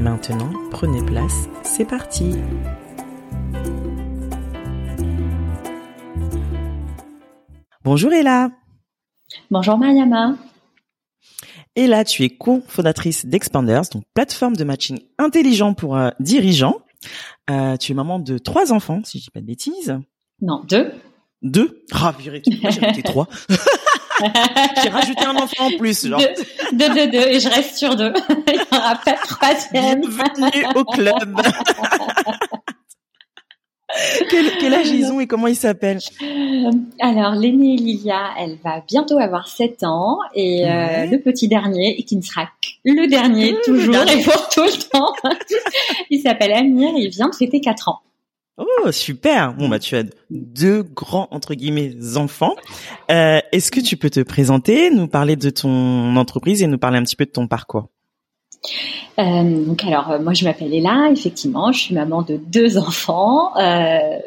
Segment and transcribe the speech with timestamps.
[0.00, 2.34] Maintenant, prenez place, c'est parti
[7.84, 8.50] Bonjour Ella
[9.50, 10.36] Bonjour Mariama
[11.76, 16.78] Ella, tu es co-fondatrice d'Expanders, donc plateforme de matching intelligent pour euh, dirigeants.
[17.50, 19.98] Euh, tu es maman de trois enfants, si je dis pas de bêtises.
[20.40, 20.92] Non, deux.
[21.42, 21.84] Deux?
[21.92, 23.28] Ah, purée, j'ai trois.
[24.82, 26.06] J'ai rajouté un enfant en plus.
[26.06, 26.20] Genre.
[26.20, 26.28] Deux,
[26.72, 28.12] deux, deux, deux, et je reste sur deux.
[28.48, 30.00] Il n'y aura pas de troisième.
[30.00, 31.40] Bienvenue au club.
[34.30, 36.00] quel, quel, âge ils ont et comment ils s'appellent?
[37.00, 40.70] Alors, l'aînée Lilia, elle va bientôt avoir 7 ans et ouais.
[40.70, 44.20] euh, le petit dernier, et qui ne sera que le dernier mmh, toujours le dernier.
[44.20, 45.12] et pour tout le temps,
[46.10, 48.00] il s'appelle Amir et il vient de fêter 4 ans.
[48.56, 52.54] Oh super Bon bah tu as deux grands entre guillemets enfants.
[53.10, 56.98] Euh, Est-ce que tu peux te présenter, nous parler de ton entreprise et nous parler
[56.98, 57.88] un petit peu de ton parcours?
[59.18, 63.56] Euh, donc alors moi je m'appelle Ella, effectivement, je suis maman de deux enfants.
[63.56, 64.18] Euh,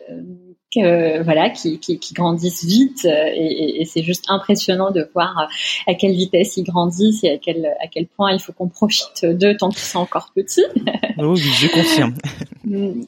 [0.74, 5.48] que, voilà, qui, qui, qui, grandissent vite et, et c'est juste impressionnant de voir
[5.88, 9.26] à quelle vitesse ils grandissent et à quel, à quel point il faut qu'on profite
[9.26, 10.62] d'eux tant qu'ils sont encore petits.
[11.20, 12.16] Oh oui, je confirme.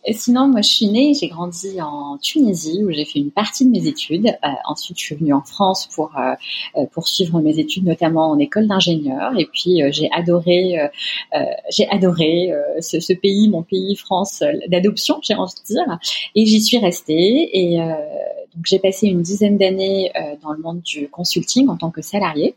[0.05, 3.65] Et sinon, moi, je suis née, j'ai grandi en Tunisie où j'ai fait une partie
[3.65, 4.27] de mes études.
[4.27, 8.67] Euh, ensuite, je suis venue en France pour euh, poursuivre mes études, notamment en école
[8.67, 9.31] d'ingénieur.
[9.37, 10.77] Et puis, euh, j'ai adoré,
[11.75, 15.97] j'ai adoré ce, ce, pays, mon pays France d'adoption, j'ai envie de dire.
[16.35, 17.54] Et j'y suis restée.
[17.57, 20.11] Et donc, j'ai passé une dizaine d'années
[20.41, 22.53] dans le monde du consulting en tant que salariée.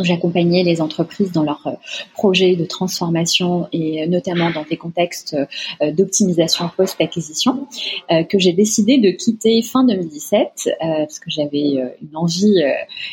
[0.00, 1.76] J'accompagnais les entreprises dans leurs
[2.14, 5.36] projets de transformation et notamment dans des contextes
[5.82, 7.66] d'optimisation post-acquisition
[8.10, 12.62] euh, que j'ai décidé de quitter fin 2017 euh, parce que j'avais une envie,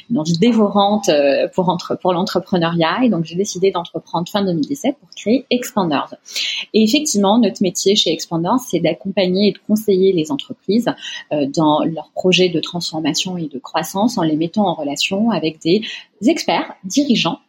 [0.09, 1.09] une envie dévorante
[1.53, 6.15] pour entre, pour l'entrepreneuriat et donc j'ai décidé d'entreprendre fin 2017 pour créer Expanders.
[6.73, 10.89] Et effectivement, notre métier chez Expanders, c'est d'accompagner et de conseiller les entreprises
[11.31, 15.59] euh, dans leurs projets de transformation et de croissance en les mettant en relation avec
[15.61, 15.81] des
[16.27, 17.39] experts, dirigeants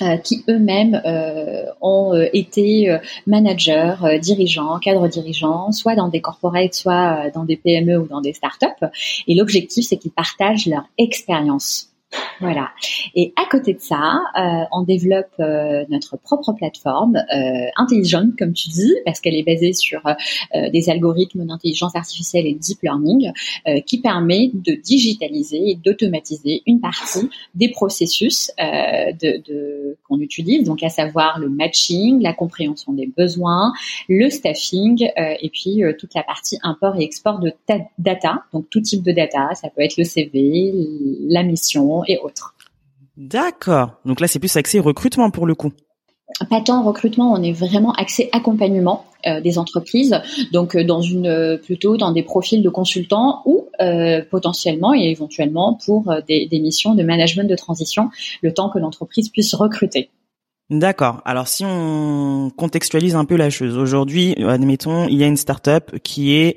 [0.00, 6.74] euh, qui eux-mêmes euh, ont euh, été managers, dirigeants, cadres dirigeants, soit dans des corporates,
[6.74, 8.86] soit dans des PME ou dans des startups.
[9.26, 11.87] Et l'objectif, c'est qu'ils partagent leur expérience.
[12.40, 12.70] Voilà.
[13.14, 18.52] Et à côté de ça, euh, on développe euh, notre propre plateforme euh, intelligente, comme
[18.52, 20.00] tu dis, parce qu'elle est basée sur
[20.54, 23.32] des algorithmes d'intelligence artificielle et deep learning,
[23.86, 30.82] qui permet de digitaliser et d'automatiser une partie des processus de, de qu'on utilise, donc
[30.82, 33.72] à savoir le matching, la compréhension des besoins,
[34.08, 37.52] le staffing, et puis toute la partie import et export de
[37.98, 39.50] data, donc tout type de data.
[39.54, 40.72] Ça peut être le CV,
[41.28, 42.54] la mission et autres.
[43.16, 43.92] D'accord.
[44.04, 45.72] Donc là, c'est plus axé recrutement pour le coup.
[46.50, 50.14] Pas tant recrutement, on est vraiment axé accompagnement euh, des entreprises,
[50.52, 53.64] donc euh, dans une euh, plutôt dans des profils de consultants ou
[54.30, 58.10] potentiellement et éventuellement pour des, des missions de management de transition,
[58.42, 60.10] le temps que l'entreprise puisse recruter.
[60.68, 61.22] D'accord.
[61.24, 65.96] Alors si on contextualise un peu la chose, aujourd'hui, admettons, il y a une startup
[66.02, 66.56] qui est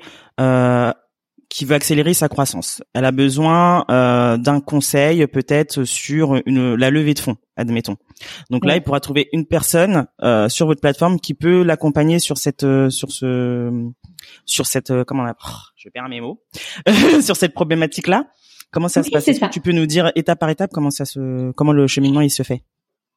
[1.52, 2.82] qui veut accélérer sa croissance.
[2.94, 7.96] Elle a besoin euh, d'un conseil peut-être sur une, la levée de fonds, admettons.
[8.48, 8.68] Donc ouais.
[8.68, 12.64] là, il pourra trouver une personne euh, sur votre plateforme qui peut l'accompagner sur cette
[12.64, 13.70] euh, sur ce
[14.46, 16.42] sur cette euh, comment on appelle oh, je perds mes mots
[17.20, 18.24] sur cette problématique là.
[18.70, 19.26] Comment ça oui, se passe?
[19.26, 22.30] que tu peux nous dire étape par étape comment ça se comment le cheminement il
[22.30, 22.64] se fait?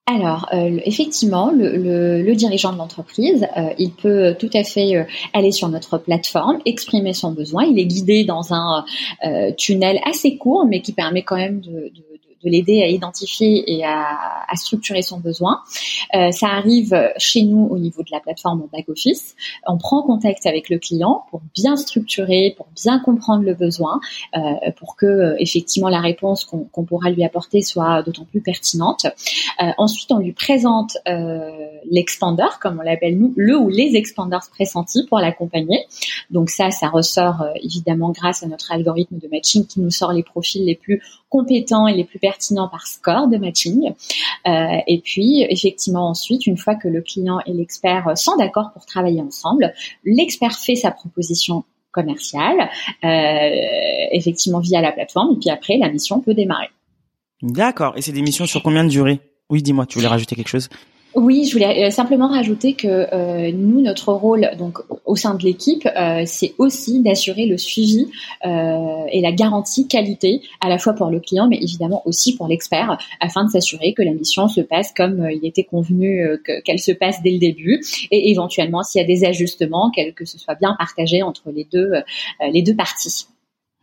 [0.08, 1.78] Alors, euh, effectivement, le,
[2.22, 5.04] le, dirigeant de l'entreprise, euh, il peut tout à fait euh,
[5.34, 7.64] aller sur notre plateforme, exprimer son besoin.
[7.64, 8.86] Il est guidé dans un
[9.58, 11.92] tunnel assez court, mais qui permet quand même de,
[12.44, 14.18] de l'aider à identifier et à,
[14.48, 15.62] à, structurer son besoin.
[16.14, 19.36] Euh, ça arrive chez nous au niveau de la plateforme en back office.
[19.68, 24.00] On prend contact avec le client pour bien structurer, pour bien comprendre le besoin,
[24.36, 29.06] euh, pour que euh, effectivement la réponse qu'on pourra lui apporter soit d'autant plus pertinente.
[29.62, 31.50] Euh, ensuite, on lui présente euh,
[31.90, 35.86] l'expander, comme on l'appelle nous, le ou les expanders pressentis pour l'accompagner.
[36.30, 40.24] Donc ça, ça ressort évidemment grâce à notre algorithme de matching qui nous sort les
[40.24, 43.94] profils les plus compétents et les plus pertinents par score de matching.
[44.48, 48.86] Euh, et puis, effectivement, ensuite, une fois que le client et l'expert sont d'accord pour
[48.86, 49.74] travailler ensemble,
[50.04, 52.70] l'expert fait sa proposition commerciale,
[53.04, 53.50] euh,
[54.12, 56.70] effectivement via la plateforme, et puis après, la mission peut démarrer.
[57.42, 57.94] D'accord.
[57.96, 59.20] Et c'est des missions sur combien de durée
[59.50, 60.70] Oui, dis-moi, tu voulais rajouter quelque chose?
[61.16, 65.44] Oui, je voulais euh, simplement rajouter que euh, nous, notre rôle donc au sein de
[65.44, 68.08] l'équipe, euh, c'est aussi d'assurer le suivi
[68.44, 72.98] et la garantie qualité à la fois pour le client, mais évidemment aussi pour l'expert,
[73.20, 76.28] afin de s'assurer que la mission se passe comme il était convenu
[76.64, 77.82] qu'elle se passe dès le début,
[78.12, 81.92] et éventuellement s'il y a des ajustements, que ce soit bien partagé entre les deux
[82.52, 83.26] les deux parties.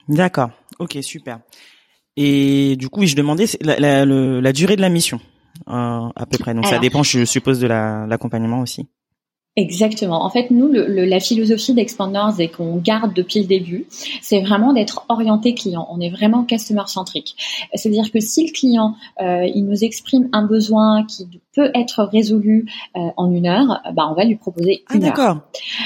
[0.08, 0.50] D'accord.
[0.78, 1.40] Ok, super.
[2.16, 5.20] Et du coup, je demandais la, la, la durée de la mission.
[5.68, 6.54] Euh, à peu près.
[6.54, 8.88] Donc ça dépend, je suppose, de l'accompagnement aussi.
[9.54, 10.24] Exactement.
[10.24, 13.84] En fait, nous, le, la philosophie d'Expanders et qu'on garde depuis le début,
[14.22, 15.86] c'est vraiment d'être orienté client.
[15.90, 17.36] On est vraiment customer centrique.
[17.74, 22.66] C'est-à-dire que si le client, euh, il nous exprime un besoin qui peut être résolu
[22.96, 25.36] euh, en une heure, bah, on va lui proposer ah, une ah, d'accord.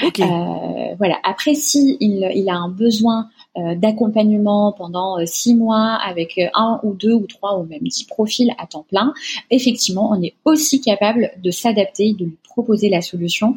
[0.05, 0.21] Ok.
[0.21, 1.17] Euh, voilà.
[1.25, 3.27] Après, si il, il a un besoin
[3.75, 8.03] d'accompagnement pendant euh, six mois avec euh, un ou deux ou trois ou même dix
[8.03, 9.13] profils à temps plein,
[9.49, 13.55] effectivement, on est aussi capable de s'adapter, de lui proposer la solution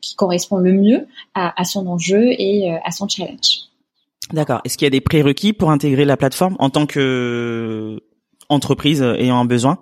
[0.00, 3.68] qui correspond le mieux à, son enjeu et à son challenge.
[4.32, 4.60] D'accord.
[4.64, 8.02] Est-ce qu'il y a des prérequis pour intégrer la plateforme en tant que
[8.48, 9.78] entreprise ayant un besoin?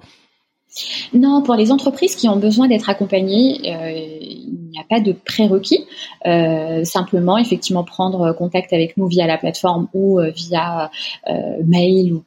[1.13, 5.13] Non, pour les entreprises qui ont besoin d'être accompagnées, euh, il n'y a pas de
[5.13, 5.85] prérequis.
[6.27, 10.91] Euh, simplement, effectivement, prendre contact avec nous via la plateforme ou euh, via
[11.65, 12.23] mail ou,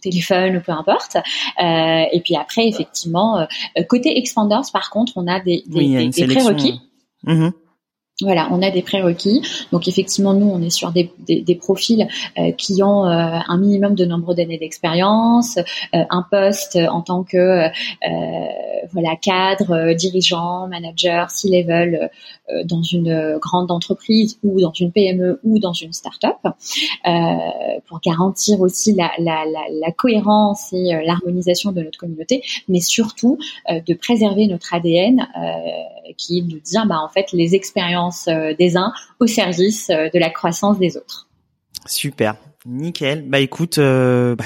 [0.00, 1.16] téléphone ou peu importe.
[1.58, 3.46] et puis après, effectivement,
[3.88, 6.80] côté Expanders, par contre, on a des, prérequis.
[7.26, 7.52] Mm-hmm.
[8.22, 9.42] Voilà, on a des prérequis.
[9.72, 11.10] Donc effectivement, nous, on est sur des,
[11.56, 12.06] profils
[12.38, 17.22] euh, qui ont euh, un minimum de nombre d'années d'expérience, euh, un poste en tant
[17.24, 17.68] que
[18.92, 22.10] voilà cadre, dirigeant, manager, C-level
[22.64, 26.36] dans une grande entreprise ou dans une PME ou dans une start-up,
[27.86, 33.38] pour garantir aussi la, cohérence et l'harmonisation de notre communauté, mais surtout
[33.68, 35.26] de préserver notre ADN,
[36.16, 40.08] qui est de dire, bah en fait, les expériences euh, des uns au service euh,
[40.12, 41.28] de la croissance des autres.
[41.86, 42.36] Super,
[42.66, 43.28] nickel.
[43.28, 44.44] Bah écoute, euh, bah,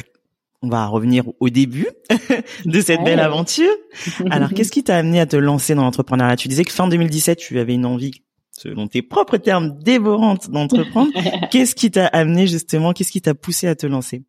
[0.65, 1.87] on va revenir au début
[2.65, 3.71] de cette belle aventure.
[4.31, 6.37] Alors, qu'est-ce qui t'a amené à te lancer dans l'entrepreneuriat?
[6.37, 11.13] Tu disais que fin 2017, tu avais une envie, selon tes propres termes, dévorante d'entreprendre.
[11.51, 12.93] qu'est-ce qui t'a amené justement?
[12.93, 14.25] Qu'est-ce qui t'a poussé à te lancer?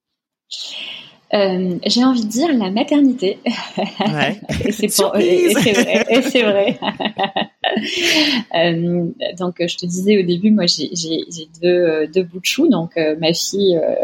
[1.34, 3.40] Euh, j'ai envie de dire la maternité.
[3.78, 4.40] Ouais.
[4.66, 6.06] et c'est vrai.
[6.10, 6.80] Et c'est vrai.
[8.56, 10.90] euh, donc, je te disais au début, moi, j'ai
[11.62, 12.68] deux, euh, deux bouts de chou.
[12.68, 13.96] Donc, euh, ma fille, euh,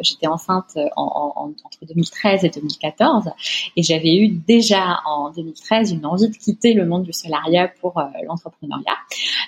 [0.00, 3.30] j'étais enceinte en, en, entre 2013 et 2014,
[3.76, 8.00] et j'avais eu déjà en 2013 une envie de quitter le monde du salariat pour
[8.26, 8.96] l'entrepreneuriat.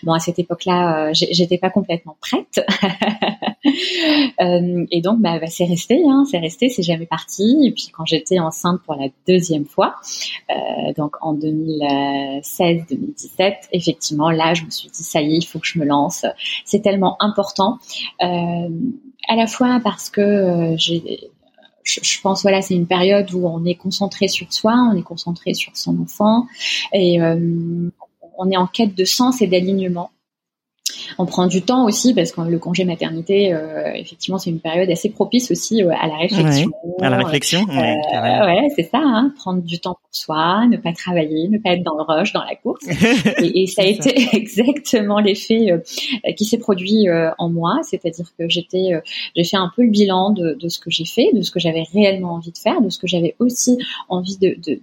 [0.03, 2.65] Bon, à cette époque-là, j'étais pas complètement prête.
[3.65, 6.03] et donc, bah, bah c'est resté.
[6.09, 6.69] Hein, c'est resté.
[6.69, 9.97] C'est jamais parti et puis quand j'étais enceinte pour la deuxième fois,
[10.51, 15.59] euh, donc en 2016-2017, effectivement, là, je me suis dit, ça y est, il faut
[15.59, 16.25] que je me lance.
[16.65, 17.79] C'est tellement important,
[18.23, 18.69] euh,
[19.29, 21.31] à la fois parce que euh, j'ai
[21.85, 25.55] je, pense voilà c'est une période où on est concentré sur soi, on est concentré
[25.55, 26.47] sur son enfant
[26.93, 30.11] et on est en quête de sens et d'alignement
[31.19, 34.91] on prend du temps aussi parce que le congé maternité, euh, effectivement, c'est une période
[34.91, 36.71] assez propice aussi euh, à la réflexion.
[37.01, 39.01] à la réflexion, euh, ouais, c'est ça.
[39.03, 42.33] Hein, prendre du temps pour soi, ne pas travailler, ne pas être dans le rush,
[42.33, 42.85] dans la course.
[43.39, 45.69] et, ça a été exactement l'effet
[46.37, 47.07] qui s'est produit
[47.39, 48.91] en moi, c'est-à-dire que j'étais,
[49.37, 51.85] j'ai fait un peu le bilan de, ce que j'ai fait, de ce que j'avais
[51.93, 53.79] réellement envie de faire, de ce que j'avais aussi
[54.09, 54.81] envie de, de,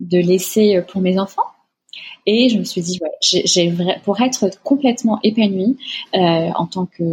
[0.00, 1.42] de laisser pour mes enfants.
[2.26, 3.72] Et je me suis dit, ouais, j'ai,
[4.04, 5.78] pour être complètement épanouie
[6.14, 7.04] euh, en tant que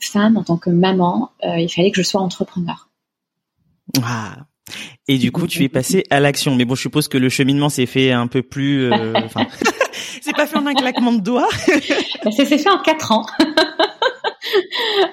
[0.00, 2.88] femme, en tant que maman, euh, il fallait que je sois entrepreneur.
[4.02, 4.36] Ah.
[5.08, 6.54] Et du coup, tu es passée à l'action.
[6.56, 8.92] Mais bon, je suppose que le cheminement s'est fait un peu plus.
[8.92, 9.12] Euh,
[10.20, 11.48] c'est pas fait en un claquement de doigts.
[12.24, 13.26] Ça s'est fait en quatre ans.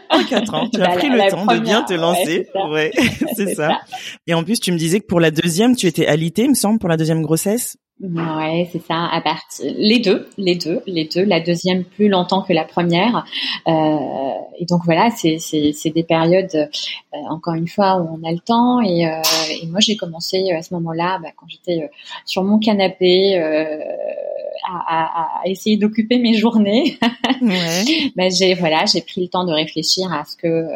[0.09, 2.47] En quatre ans, tu as pris le temps de bien te lancer.
[2.69, 2.91] Ouais,
[3.35, 3.81] c'est ça.
[4.27, 6.55] Et en plus, tu me disais que pour la deuxième, tu étais alitée, il me
[6.55, 7.77] semble, pour la deuxième grossesse.
[8.01, 9.05] Ouais, c'est ça.
[9.05, 11.23] À partir les deux, les deux, les deux.
[11.23, 13.23] La deuxième plus longtemps que la première.
[13.67, 18.31] Euh, et donc voilà, c'est c'est des périodes euh, encore une fois où on a
[18.31, 18.81] le temps.
[18.81, 19.21] Et, euh,
[19.61, 21.89] et moi j'ai commencé à ce moment-là, bah, quand j'étais
[22.25, 26.97] sur mon canapé, à, à, à, essayer d'occuper mes journées.
[27.41, 27.83] ouais.
[28.17, 30.67] bah, j'ai voilà, j'ai pris le temps de réfléchir à ce que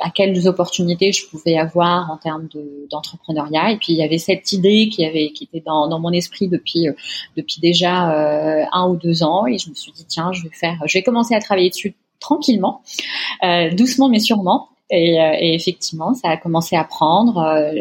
[0.00, 2.48] à quelles opportunités je pouvais avoir en termes
[2.90, 3.72] d'entrepreneuriat.
[3.72, 6.48] et puis il y avait cette idée qui avait qui était dans, dans mon esprit
[6.48, 6.92] depuis euh,
[7.36, 9.46] depuis déjà euh, un ou deux ans.
[9.46, 11.94] Et je me suis dit tiens, je vais faire, je vais commencer à travailler dessus
[12.20, 12.82] tranquillement,
[13.44, 14.68] euh, doucement mais sûrement.
[14.88, 17.38] Et, euh, et, effectivement, ça a commencé à prendre.
[17.38, 17.72] Euh,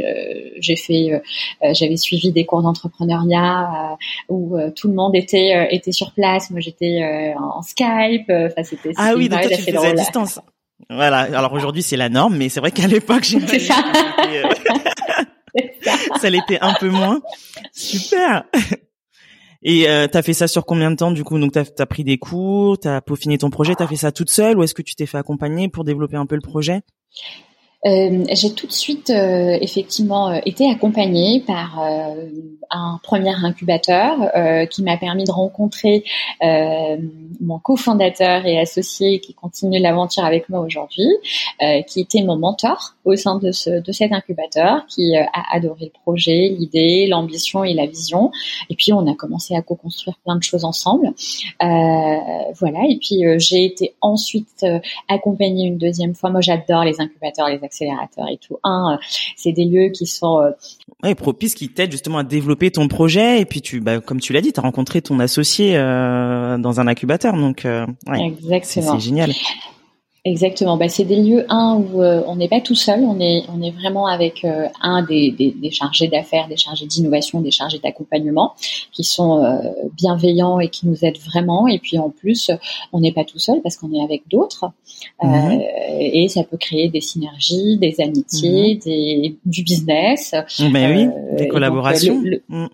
[0.59, 1.21] j'ai fait,
[1.61, 3.95] j'avais suivi des cours d'entrepreneuriat
[4.27, 6.49] où tout le monde était était sur place.
[6.49, 8.27] Moi, j'étais en Skype.
[8.27, 10.39] Enfin, c'était ah oui, donc toi, tu faisais à distance.
[10.89, 11.19] Voilà.
[11.19, 13.83] Alors aujourd'hui, c'est la norme, mais c'est vrai qu'à l'époque, j'ai ça.
[14.27, 14.43] Euh,
[16.21, 17.21] ça l'était un peu moins.
[17.73, 18.43] Super.
[19.67, 21.39] Et euh, t'as fait ça sur combien de temps du coup?
[21.39, 24.59] Donc t'as as pris des cours, t'as peaufiné ton projet, t'as fait ça toute seule
[24.59, 26.81] ou est-ce que tu t'es fait accompagner pour développer un peu le projet?
[27.85, 31.79] Euh, j'ai tout de suite euh, effectivement euh, été accompagnée par
[32.71, 34.17] un premier incubateur
[34.69, 36.03] qui m'a permis de rencontrer
[36.41, 41.07] mon cofondateur et associé qui continue l'aventure avec moi aujourd'hui,
[41.87, 46.01] qui était mon mentor au sein de, ce, de cet incubateur, qui a adoré le
[46.01, 48.31] projet, l'idée, l'ambition et la vision.
[48.69, 51.13] Et puis on a commencé à co-construire plein de choses ensemble.
[51.59, 52.79] voilà.
[52.89, 54.65] Et puis j'ai été ensuite
[55.07, 56.29] accompagnée une deuxième fois.
[56.29, 58.57] Moi j'adore les incubateurs, les accélérateurs et tout.
[58.63, 58.97] Un, euh,
[59.35, 60.51] c'est des lieux qui sont euh,
[61.03, 63.41] ouais, propices, qui t'aident justement à développer ton projet.
[63.41, 66.79] Et puis tu, bah, comme tu l'as dit, tu as rencontré ton associé euh, dans
[66.79, 68.99] un incubateur, donc ouais, Exactement.
[68.99, 69.31] c'est génial.
[70.27, 70.75] Exactement.
[70.75, 73.61] Bah, c'est des lieux un où euh, on n'est pas tout seul, on est on
[73.61, 77.77] est vraiment avec euh, un des, des, des, chargés d'affaires, des chargés d'innovation, des chargés
[77.77, 78.55] d'accompagnement
[78.91, 79.59] qui sont euh,
[79.95, 81.67] bienveillants et qui nous aident vraiment.
[81.67, 82.49] Et puis en plus,
[82.91, 84.65] on n'est pas tout seul parce qu'on est avec d'autres
[85.21, 85.61] mhm.
[85.99, 88.79] et ça peut créer des synergies, des amitiés, mhm.
[88.79, 90.33] des, du business.
[90.71, 92.23] Mais oui, des collaborations.
[92.49, 92.65] Mm.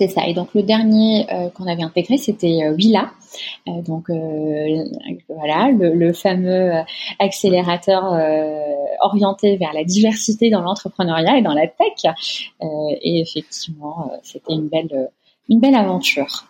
[0.00, 0.26] C'est ça.
[0.26, 3.12] Et donc le dernier qu'on avait intégré, c'était Willa.
[3.68, 4.84] Euh, donc euh,
[5.28, 6.82] voilà, le, fameux euh,
[7.18, 8.04] accélérateur
[9.00, 12.14] orienté vers la diversité dans l'entrepreneuriat et dans la tech.
[12.62, 15.10] et effectivement, c'était une belle,
[15.48, 16.46] une belle aventure.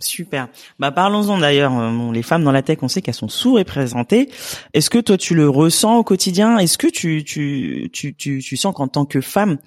[0.00, 0.48] Super.
[0.80, 1.72] Bah parlons-en d'ailleurs.
[2.12, 4.30] les femmes dans la tech, on sait qu'elles sont sous-représentées.
[4.74, 6.58] Est-ce que toi tu le ressens au quotidien?
[6.58, 9.58] Est-ce que tu tu tu tu, tu sens qu'en tant que femme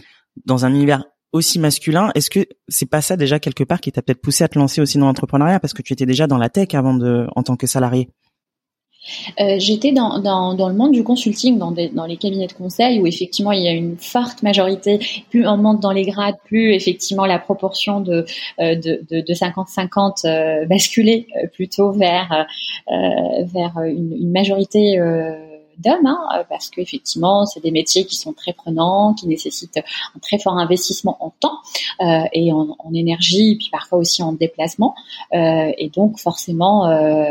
[0.46, 1.04] dans un univers
[1.36, 2.12] aussi masculin.
[2.16, 4.82] Est-ce que c'est pas ça déjà quelque part qui t'a peut-être poussé à te lancer
[4.82, 7.58] aussi dans l'entrepreneuriat parce que tu étais déjà dans la tech avant de, en tant
[7.58, 8.10] que salarié?
[9.40, 13.06] Euh, J'étais dans, dans, le monde du consulting, dans, dans les cabinets de conseil, où
[13.06, 15.00] effectivement il y a une forte majorité.
[15.30, 18.26] Plus on monte dans les grades, plus effectivement la proportion de
[18.60, 22.48] euh, de, de, 50-50 euh, basculait euh, plutôt vers
[22.88, 24.98] vers une majorité
[25.80, 29.80] d'hommes, hein, euh, parce qu'effectivement, c'est des métiers qui sont très prenants, qui nécessitent
[30.16, 31.60] un très fort investissement en temps
[32.02, 34.96] euh, et en, énergie, puis parfois aussi en déplacement.
[35.34, 37.24] Euh, et donc, forcément, euh,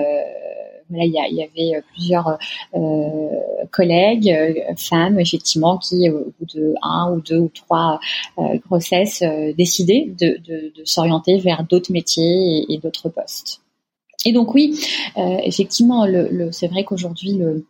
[0.90, 2.38] voilà, il y, avait plusieurs
[2.74, 3.28] euh,
[3.70, 4.36] collègues,
[4.76, 7.98] femmes, effectivement, qui, au bout de un ou deux ou trois
[8.66, 9.22] grossesses,
[9.56, 13.62] décidaient de, de, de s'orienter vers d'autres métiers et, et d'autres postes.
[14.26, 14.78] Et donc oui,
[15.16, 17.66] effectivement, le, le, c'est vrai qu'aujourd'hui le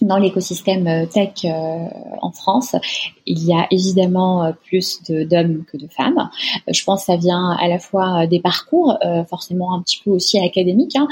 [0.00, 1.86] dans l'écosystème euh, tech euh,
[2.20, 2.74] en France,
[3.26, 6.30] il y a évidemment euh, plus d'hommes que de femmes.
[6.68, 8.98] Je pense que ça vient à la fois des parcours,
[9.28, 11.08] forcément un petit peu aussi académiques, hein,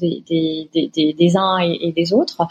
[0.00, 2.46] des, des, des, des, uns et, des autres.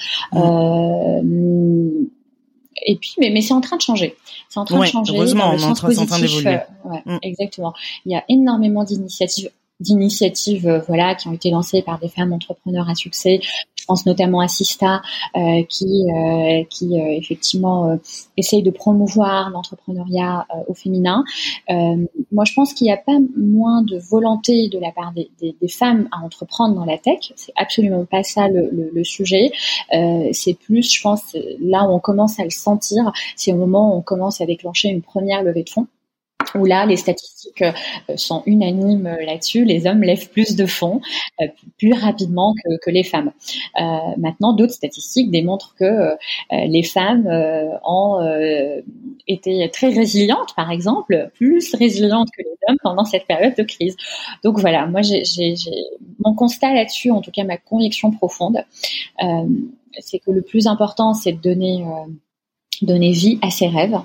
[2.85, 4.15] et puis, mais, mais c'est en train de changer.
[4.49, 5.13] C'est en train de changer.
[5.13, 6.59] Heureusement, on est en train d'évoluer.
[6.85, 7.17] ouais, mm.
[7.21, 7.73] Exactement.
[8.05, 12.33] Il y a énormément d'initiatives d'initiatives euh, voilà qui ont été lancées par des femmes
[12.33, 13.39] entrepreneurs à succès.
[13.87, 15.01] Je pense notamment à Sista
[15.37, 17.97] euh, qui euh, qui effectivement
[18.35, 21.23] essaye de promouvoir l'entrepreneuriat au féminin.
[21.69, 25.55] moi, je pense qu'il n'y a pas moins de volonté de la part des, des,
[25.61, 27.31] des, femmes à entreprendre dans la tech.
[27.35, 29.51] C'est absolument pas ça le, le, le sujet.
[30.33, 33.97] c'est plus, je pense, là où on commence à le sentir, c'est au moment où
[33.99, 35.87] on commence à déclencher une première levée de fonds.
[36.55, 37.71] Où là, les statistiques euh,
[38.15, 39.65] sont unanimes là-dessus.
[39.65, 41.01] Les hommes lèvent plus de fonds
[41.41, 43.31] euh, plus rapidement que, les femmes.
[43.79, 43.83] Euh,
[44.17, 46.15] maintenant, d'autres statistiques démontrent que euh,
[46.49, 47.27] les femmes
[47.83, 48.19] ont
[49.27, 53.95] été très résilientes, par exemple, plus résilientes que les hommes pendant cette période de crise.
[54.43, 55.53] Donc voilà, moi, j'ai
[56.25, 58.63] mon constat là-dessus, en tout cas ma conviction profonde,
[59.99, 61.83] c'est que le plus important, c'est de donner
[62.85, 63.97] donner vie à ses rêves,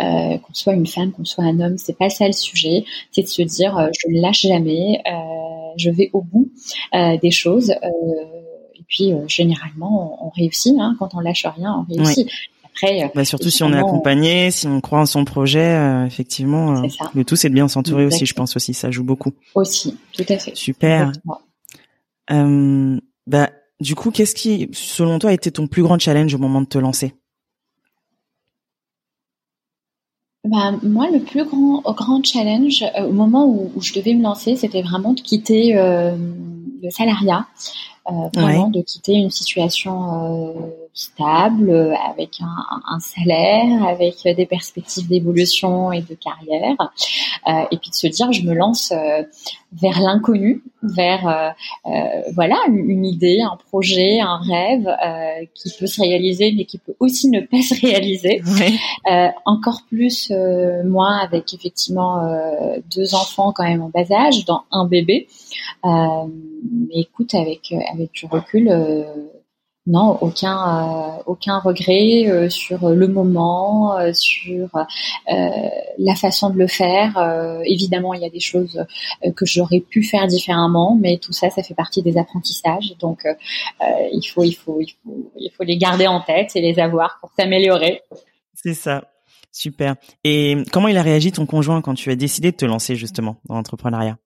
[0.00, 2.84] euh, qu'on soit une femme, qu'on soit un homme, c'est pas ça le sujet.
[3.12, 6.50] C'est de se dire, euh, je ne lâche jamais, euh, je vais au bout
[6.94, 7.70] euh, des choses.
[7.70, 10.74] et puis, généralement, on, réussit.
[10.78, 12.28] Hein, quand on lâche rien, on réussit.
[12.64, 16.82] Après, bah, surtout si on est accompagné, si on croit en son projet, effectivement,
[17.14, 18.26] le tout c'est de bien s'entourer aussi.
[18.26, 19.32] Je pense aussi, ça joue beaucoup.
[19.54, 20.56] Aussi, tout à fait.
[20.56, 21.12] Super.
[22.28, 26.60] bah, du coup, qu'est-ce qui, selon toi, a été ton plus grand challenge au moment
[26.60, 27.14] de te lancer?
[30.44, 34.22] Bah, moi, le plus grand, grand challenge euh, au moment où, où, je devais me
[34.22, 36.16] lancer, c'était vraiment de quitter euh,
[36.82, 37.46] le salariat,
[38.10, 45.08] euh, vraiment de quitter une situation euh, stable, avec un, un, salaire, avec des perspectives
[45.08, 46.76] d'évolution et de carrière,
[47.46, 49.22] euh, et puis de se dire je me lance euh,
[49.72, 51.54] vers l'inconnu, vers
[51.86, 52.00] euh,
[52.34, 54.88] voilà une idée, un projet, un rêve
[55.54, 58.42] qui peut se réaliser, mais qui peut aussi ne pas se réaliser.
[59.46, 60.32] encore plus
[60.84, 62.20] moi avec effectivement
[62.94, 65.28] deux enfants quand même en bas âge, dans un bébé.
[65.84, 68.68] mais écoute, avec avec du recul
[69.86, 74.68] non, aucun euh, aucun regret euh, sur le moment, euh, sur
[75.26, 77.16] la façon de le faire.
[77.64, 78.84] évidemment, il y a des choses
[79.36, 82.94] que j'aurais pu faire différemment, mais tout ça, ça fait partie des apprentissages.
[83.00, 83.24] Donc,
[84.12, 87.18] il faut il faut il faut il faut les garder en tête et les avoir
[87.20, 88.02] pour s'améliorer.
[88.54, 89.04] C'est ça.
[89.52, 89.96] Super.
[90.24, 93.36] Et comment il a réagi ton conjoint quand tu as décidé de te lancer justement
[93.46, 94.16] dans l'entrepreneuriat?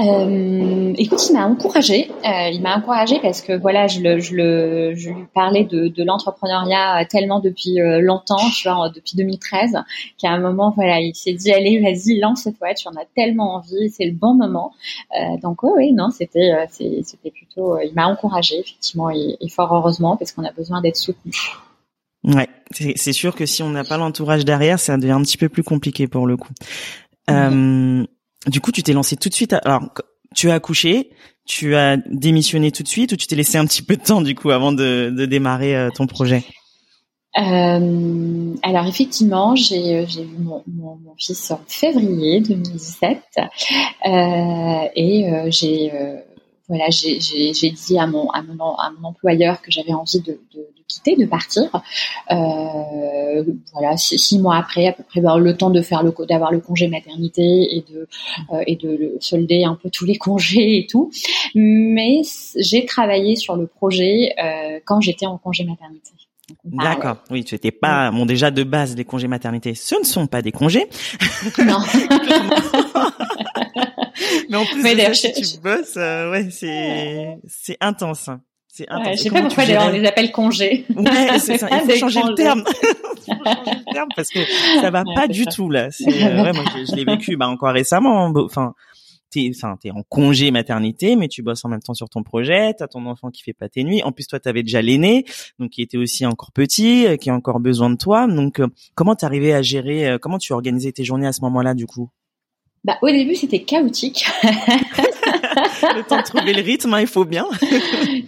[0.00, 2.10] Euh, écoute, il m'a encouragé.
[2.24, 5.88] Euh, il m'a encouragé parce que voilà, je, le, je, le, je lui parlais de,
[5.88, 9.78] de l'entrepreneuriat tellement depuis euh, longtemps, tu vois, depuis 2013,
[10.18, 13.90] qu'à un moment, voilà, il s'est dit allez, vas-y, lance-toi, tu en as tellement envie,
[13.90, 14.72] c'est le bon moment.
[15.18, 17.78] Euh, donc oui, oui, non, c'était, euh, c'était plutôt.
[17.80, 21.32] il m'a encouragé effectivement et, et, fort heureusement parce qu'on a besoin d'être soutenu.
[22.24, 25.48] Ouais, c'est sûr que si on n'a pas l'entourage derrière, ça devient un petit peu
[25.48, 26.52] plus compliqué pour le coup.
[27.30, 28.04] Euh,
[28.46, 29.54] du coup, tu t'es lancé tout de suite.
[29.64, 29.82] Alors,
[30.34, 31.10] tu as accouché,
[31.46, 34.20] tu as démissionné tout de suite ou tu t'es laissé un petit peu de temps
[34.20, 36.44] du coup avant de, démarrer euh, ton projet?
[37.38, 44.88] Euh, alors effectivement, j'ai euh, j'ai eu mon, mon, mon, fils en février 2017 euh,
[44.94, 45.90] et j'ai
[46.68, 50.38] voilà j'ai dit à mon, à mon à mon employeur que j'avais envie de,
[50.92, 51.70] quitter, de partir.
[52.30, 56.52] Euh, voilà, six, mois après, à peu près, ben, le temps de faire le d'avoir
[56.52, 58.08] le congé maternité et de
[58.52, 61.10] euh, et de solder un peu tous les congés et tout.
[61.54, 62.22] Mais
[62.56, 66.10] j'ai travaillé sur le projet euh, quand j'étais en congé maternité.
[66.64, 67.16] D'accord.
[67.30, 70.42] Oui, tu étais pas bon déjà de base les congés maternité, ce ne sont pas
[70.42, 70.86] des congés.
[71.64, 71.78] Non.
[74.50, 78.28] Mais en plus, tu bosses, euh, ouais, c'est c'est intense.
[78.72, 78.74] Hein.
[78.74, 80.86] C'est ouais, je sais pas pourquoi d'ailleurs on les appelle congés.
[80.96, 81.68] Ouais, c'est ça.
[81.70, 82.64] Il faut changer le terme.
[83.28, 84.40] Il faut changer le terme parce que
[84.80, 85.90] ça va pas du tout là.
[85.90, 88.32] C'est euh, ouais, moi je, je l'ai vécu bah encore récemment.
[88.34, 88.74] Enfin,
[89.30, 92.72] t'es enfin t'es en congé maternité, mais tu bosses en même temps sur ton projet.
[92.72, 94.02] T'as ton enfant qui fait pas tes nuits.
[94.02, 95.26] En plus toi t'avais déjà l'aîné,
[95.58, 98.26] donc qui était aussi encore petit, euh, qui a encore besoin de toi.
[98.26, 101.86] Donc euh, comment t'arrivais à gérer Comment tu organisais tes journées à ce moment-là du
[101.86, 102.10] coup?
[102.84, 104.24] Bah, au début, c'était chaotique.
[105.42, 107.46] Le temps de trouver le rythme, hein, il faut bien.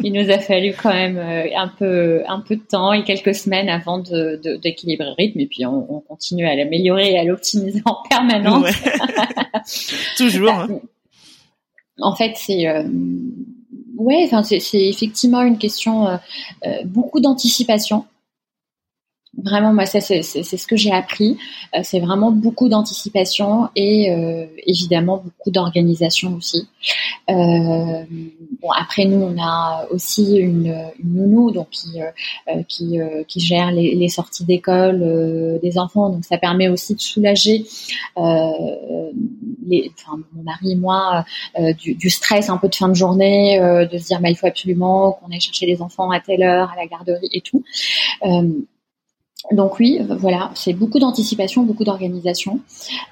[0.02, 3.34] il nous a fallu quand même euh, un peu, un peu de temps et quelques
[3.34, 5.40] semaines avant de, d'équilibrer le rythme.
[5.40, 8.70] Et puis, on, on continue à l'améliorer et à l'optimiser en permanence.
[10.16, 10.50] Toujours.
[10.52, 10.68] Hein.
[12.00, 12.82] En fait, c'est, euh,
[13.96, 16.18] ouais, enfin, c'est, effectivement une question euh
[16.84, 18.04] beaucoup d'anticipation.
[19.42, 21.36] Vraiment, moi, ça, c'est ce que j'ai appris.
[21.74, 26.68] Euh, c'est vraiment beaucoup d'anticipation et euh, évidemment beaucoup d'organisation aussi.
[27.30, 28.04] Euh,
[28.62, 33.40] bon, après, nous, on a aussi une, une nounou donc qui euh, qui, euh, qui
[33.40, 36.10] gère les, les sorties d'école des enfants.
[36.10, 37.64] Donc, ça permet aussi de soulager
[39.66, 41.24] les, enfin, mon mari et moi
[41.78, 44.46] du, du, stress un peu de fin de journée, de se dire, bah, il faut
[44.46, 47.64] absolument qu'on aille chercher les enfants à telle heure à la garderie et tout.
[49.52, 52.60] Donc oui, voilà, c'est beaucoup d'anticipation, beaucoup d'organisation,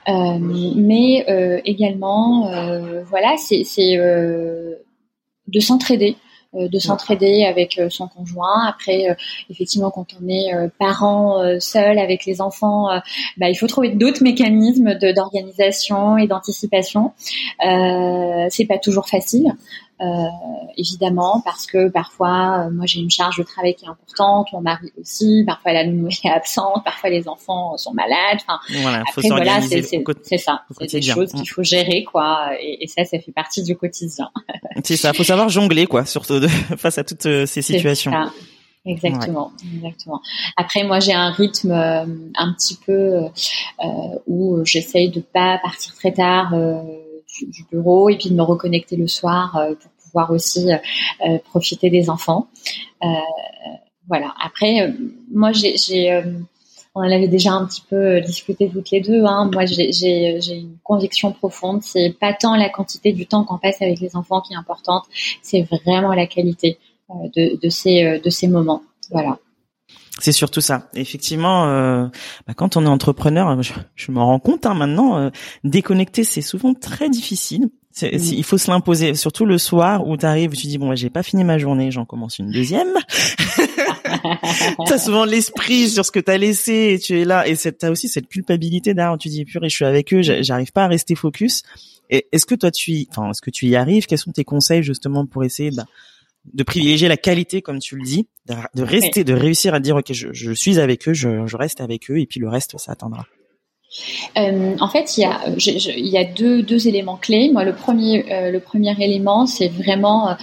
[0.09, 3.65] euh, mais euh, également, euh, voilà, c'est
[3.97, 6.17] de s'entraider
[6.55, 8.67] de s'entraider avec son conjoint.
[8.69, 9.17] Après,
[9.49, 12.89] effectivement, quand on est parent seul avec les enfants,
[13.39, 17.13] bah, il faut trouver d'autres mécanismes d'organisation et d'anticipation.
[17.59, 19.55] c'est pas toujours facile.
[20.03, 20.07] Euh,
[20.77, 24.61] évidemment, parce que parfois, euh, moi j'ai une charge de travail qui est importante, mon
[24.61, 28.39] mari aussi, parfois la nounou est absente, parfois les enfants sont malades.
[28.41, 29.83] Enfin, voilà, après voilà, c'est
[30.39, 32.51] ça, c'est des choses qu'il faut gérer, quoi.
[32.61, 34.31] Et, ça, ça fait partie du quotidien.
[34.85, 38.11] c'est ça, faut savoir jongler, quoi, surtout de, face à toutes euh, ces situations.
[38.11, 38.31] Ça.
[38.85, 40.21] Exactement, exactement.
[40.57, 43.29] Après, moi, j'ai un rythme un petit peu euh,
[44.27, 46.83] où j'essaye de pas partir très tard euh,
[47.41, 52.11] du, bureau et puis de me reconnecter le soir pour pouvoir aussi euh, profiter des
[52.11, 52.49] enfants.
[53.03, 53.07] Euh,
[54.07, 54.35] voilà.
[54.45, 54.95] Après,
[55.33, 56.23] moi, j'ai,
[56.95, 59.25] on en avait déjà un petit peu discuté toutes les deux.
[59.25, 59.51] Hein.
[59.53, 61.83] Moi, j'ai une conviction profonde.
[61.83, 65.05] C'est pas tant la quantité du temps qu'on passe avec les enfants qui est importante,
[65.41, 68.83] c'est vraiment la qualité de, de, ces, de ces moments.
[69.11, 69.39] Voilà.
[70.19, 70.89] C'est surtout ça.
[70.95, 72.07] Effectivement, euh,
[72.47, 75.31] bah, quand on est entrepreneur, je, je m'en rends compte hein, maintenant, euh,
[75.65, 77.71] déconnecter, c'est souvent très difficile.
[78.01, 78.17] Mm.
[78.17, 81.23] Il faut se l'imposer, surtout le soir où tu arrives, tu dis bon, j'ai pas
[81.23, 82.93] fini ma journée, j'en commence une deuxième.
[84.87, 88.09] t'as souvent l'esprit sur ce que t'as laissé et tu es là et t'as aussi
[88.09, 89.19] cette culpabilité derrière.
[89.19, 91.63] Tu dis purée, je suis avec eux, j'arrive pas à rester focus.
[92.11, 94.07] Et est-ce que toi tu, y, enfin, est-ce que tu y arrives?
[94.07, 95.87] Quels sont tes conseils justement pour essayer bah,
[96.53, 100.13] de privilégier la qualité, comme tu le dis, de, rester, de réussir à dire ok,
[100.13, 103.27] je, suis avec eux, je, reste avec eux, et puis le reste, ça attendra.
[104.37, 107.51] Euh, en fait, il y a, deux, éléments clés.
[107.53, 108.61] Moi, le premier, euh,
[108.99, 110.35] élément, c'est vraiment, euh,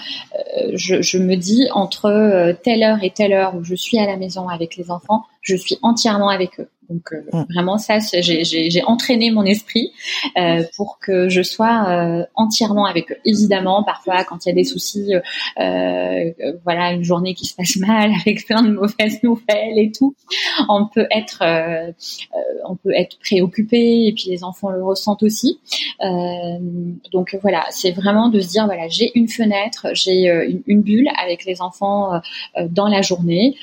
[0.73, 4.47] je, me dis entre telle heure et telle heure où je suis à la maison
[4.47, 6.69] avec les enfants, je suis entièrement avec eux.
[6.89, 7.45] Donc euh, mm.
[7.53, 9.91] vraiment ça, j'ai entraîné mon esprit
[10.37, 13.17] euh, pour que je sois euh, entièrement avec eux.
[13.25, 15.13] Évidemment, parfois quand il y a des soucis,
[15.59, 16.31] euh,
[16.63, 20.15] voilà, une journée qui se passe mal avec plein de mauvaises nouvelles et tout,
[20.67, 21.43] on peut être,
[22.67, 25.59] on peut être préoccupé et puis les enfants le ressentent aussi.
[27.11, 31.09] donc voilà, c'est vraiment de se dire voilà, j'ai une fenêtre, j'ai une, une, bulle
[31.21, 32.21] avec les enfants
[32.69, 33.55] dans la journée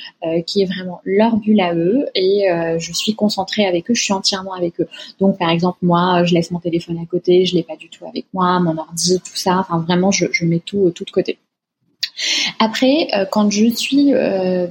[0.46, 2.46] qui est vraiment leur bulle à eux et
[2.78, 4.88] je suis concentrée avec eux, je suis entièrement avec eux.
[5.18, 8.06] Donc par exemple moi, je laisse mon téléphone à côté, je l'ai pas du tout
[8.06, 9.58] avec moi, mon ordi, tout ça.
[9.58, 11.38] Enfin vraiment, je, mets tout tout de côté.
[12.58, 14.66] Après, euh, quand je suis euh,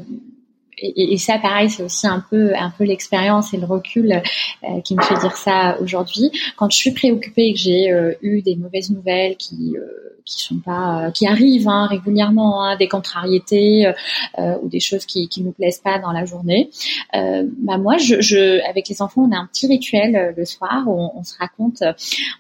[0.77, 4.95] et, ça, pareil, c'est aussi un peu, un peu l'expérience et le recul euh, qui
[4.95, 6.31] me fait dire ça aujourd'hui.
[6.57, 9.77] Quand je suis préoccupée et que j'ai eu des mauvaises nouvelles qui
[10.25, 13.91] qui sont pas, qui arrivent hein, régulièrement, hein, des contrariétés
[14.37, 16.69] ou des choses qui qui nous plaisent pas dans la journée.
[17.13, 21.11] bah moi, je, je, avec les enfants, on a un petit rituel le soir où
[21.15, 21.83] on, se raconte,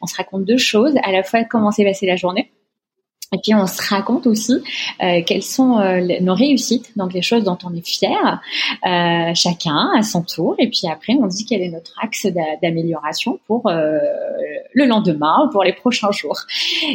[0.01, 2.51] on se raconte deux choses, à la fois comment s'est passée la journée
[3.33, 4.53] et puis on se raconte aussi
[5.01, 8.41] euh, quelles sont euh, nos réussites, donc les choses dont on est fier,
[8.85, 10.55] euh, chacun à son tour.
[10.59, 12.27] Et puis après, on dit quel est notre axe
[12.61, 13.99] d'amélioration pour euh,
[14.73, 16.39] le lendemain ou pour les prochains jours.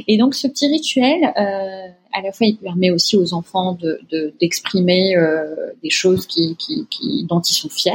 [0.06, 4.00] Et donc ce petit rituel, euh, à la fois, il permet aussi aux enfants de
[4.40, 7.92] d'exprimer euh, des choses qui, qui, dont ils sont fiers,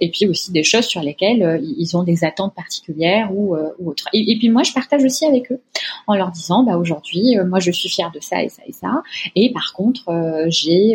[0.00, 3.70] et puis aussi des choses sur lesquelles euh, ils ont des attentes particulières ou, euh,
[3.84, 4.08] autres.
[4.12, 5.60] Et, puis moi, je partage aussi avec eux
[6.06, 9.02] en leur disant, bah aujourd'hui, moi, je suis fière de ça et ça et ça,
[9.34, 10.10] et par contre,
[10.48, 10.94] j'ai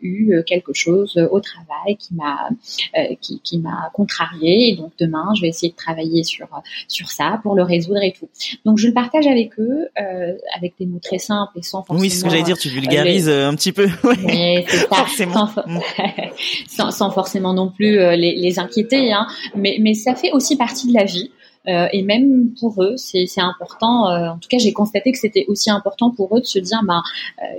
[0.00, 2.48] eu quelque chose au travail qui m'a
[3.20, 6.48] qui, qui m'a contrarié, et donc demain, je vais essayer de travailler sur
[6.88, 8.28] sur ça pour le résoudre et tout.
[8.64, 9.88] Donc, je le partage avec eux
[10.56, 13.28] avec des mots très simples et sans oui, c'est ce que j'allais dire, tu vulgarises
[13.28, 13.88] euh, un petit peu.
[14.04, 14.86] Oui, c'est ça.
[14.96, 15.50] Forcément.
[16.68, 19.26] Sans, sans, forcément non plus euh, les, les inquiéter, hein.
[19.54, 21.30] mais, mais ça fait aussi partie de la vie.
[21.66, 24.08] Euh, et même pour eux, c'est important.
[24.08, 26.80] Euh, en tout cas, j'ai constaté que c'était aussi important pour eux de se dire,
[26.84, 27.02] bah,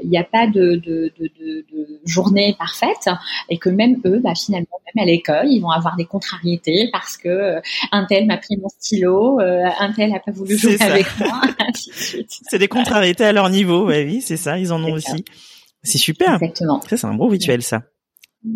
[0.03, 1.65] il n'y a pas de, de, de, de,
[2.05, 3.09] journée parfaite,
[3.49, 7.17] et que même eux, bah, finalement, même à l'école, ils vont avoir des contrariétés parce
[7.17, 7.59] que
[7.91, 11.89] un tel m'a pris mon stylo, un tel a pas voulu jouer avec moi, ainsi
[11.89, 12.29] de suite.
[12.49, 15.25] C'est des contrariétés à leur niveau, ouais, oui, c'est ça, ils en ont aussi.
[15.83, 16.35] C'est super.
[16.35, 16.81] Exactement.
[16.81, 17.81] Ça, c'est un beau rituel, ça.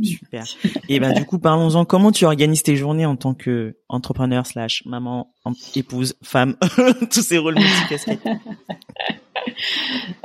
[0.03, 0.43] Super.
[0.87, 1.85] Et ben du coup, parlons-en.
[1.85, 5.33] Comment tu organises tes journées en tant que entrepreneur slash maman,
[5.75, 6.55] épouse, femme,
[7.11, 8.27] tous ces rôles multicasquettes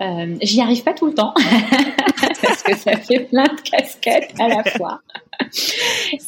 [0.00, 1.34] euh, J'y arrive pas tout le temps
[2.42, 5.00] parce que ça fait plein de casquettes à la fois.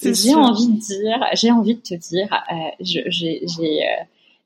[0.02, 3.42] J'ai envie de dire, j'ai envie de te dire, euh, j'ai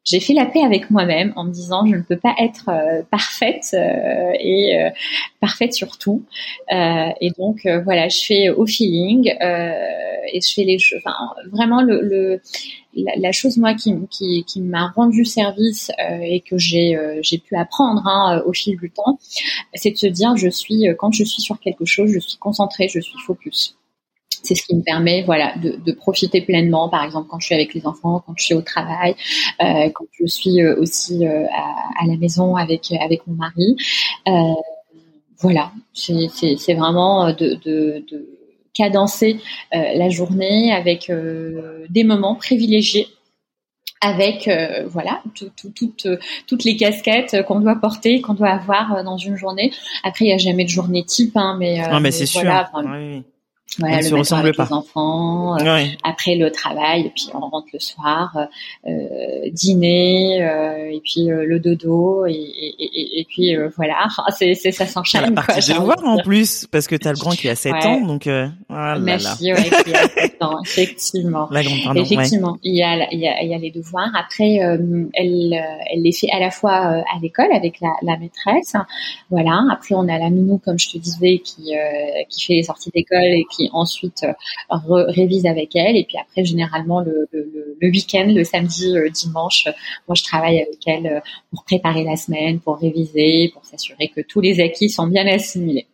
[0.05, 3.03] j'ai fait la paix avec moi-même en me disant je ne peux pas être euh,
[3.11, 4.91] parfaite euh, et euh,
[5.41, 6.25] parfaite sur tout.
[6.71, 9.29] et donc voilà, je fais au feeling
[10.33, 11.01] et je fais les choses.
[11.05, 11.17] Enfin,
[11.51, 12.41] vraiment le, le
[12.95, 15.91] la, la, chose moi qui, qui, qui m'a rendu service
[16.23, 19.19] et que j'ai j'ai pu apprendre hein, au fil du temps,
[19.75, 22.89] c'est de se dire je suis quand je suis sur quelque chose, je suis concentrée,
[22.89, 23.80] je suis focus
[24.43, 27.55] c'est ce qui me permet voilà de, de, profiter pleinement par exemple quand je suis
[27.55, 29.15] avec les enfants quand je suis au travail
[29.63, 33.77] euh, quand je suis euh, aussi euh, à, à, la maison avec avec mon mari
[34.29, 34.55] euh,
[35.39, 38.39] voilà c'est vraiment de, de, de
[38.75, 39.41] cadencer
[39.75, 41.11] euh, la journée avec
[41.91, 43.09] des moments privilégiés
[44.03, 44.49] avec
[44.87, 46.07] voilà tout, tout, toutes
[46.47, 49.73] toutes les casquettes qu'on doit porter, qu'on doit avoir dans une journée.
[50.05, 52.51] Après, il n'y a jamais de journée type, hein, mais, non, mais, c'est sûr.
[52.75, 53.23] oui.
[53.79, 57.79] Ouais, le matin avec les enfants, euh, après le travail, et puis on rentre le
[57.79, 58.37] soir,
[58.85, 58.91] euh,
[59.53, 64.55] dîner, euh, et puis euh, le dodo, et, et, et, et puis euh, voilà, c'est,
[64.55, 65.23] c'est ça s'enchaîne.
[65.23, 68.01] La partie quoi, devoir en plus, parce que t'as le grand qui a 7 ans,
[68.01, 68.99] donc euh, voilà.
[68.99, 71.47] Ma fille, ouais, qui a 7 ans, effectivement.
[71.53, 74.11] La grande, pardon, effectivement, il y a il y a il y a les devoirs.
[74.19, 78.75] Après, elle elle les fait à la fois à l'école avec la, la maîtresse,
[79.31, 79.63] voilà.
[79.71, 81.73] Après, on a la nounou, comme je te disais, qui
[82.29, 85.97] qui fait les sorties d'école et qui ensuite euh, révise avec elle.
[85.97, 89.67] Et puis après, généralement, le, le, le week-end, le samedi, euh, dimanche,
[90.09, 91.21] moi, je travaille avec elle euh,
[91.51, 95.87] pour préparer la semaine, pour réviser, pour s'assurer que tous les acquis sont bien assimilés.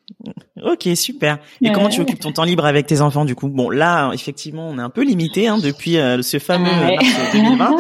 [0.62, 1.38] Ok, super.
[1.60, 3.48] Et comment tu occupes ton temps libre avec tes enfants du coup?
[3.48, 7.76] Bon, là, effectivement, on est un peu limité hein, depuis ce fameux mars 2020.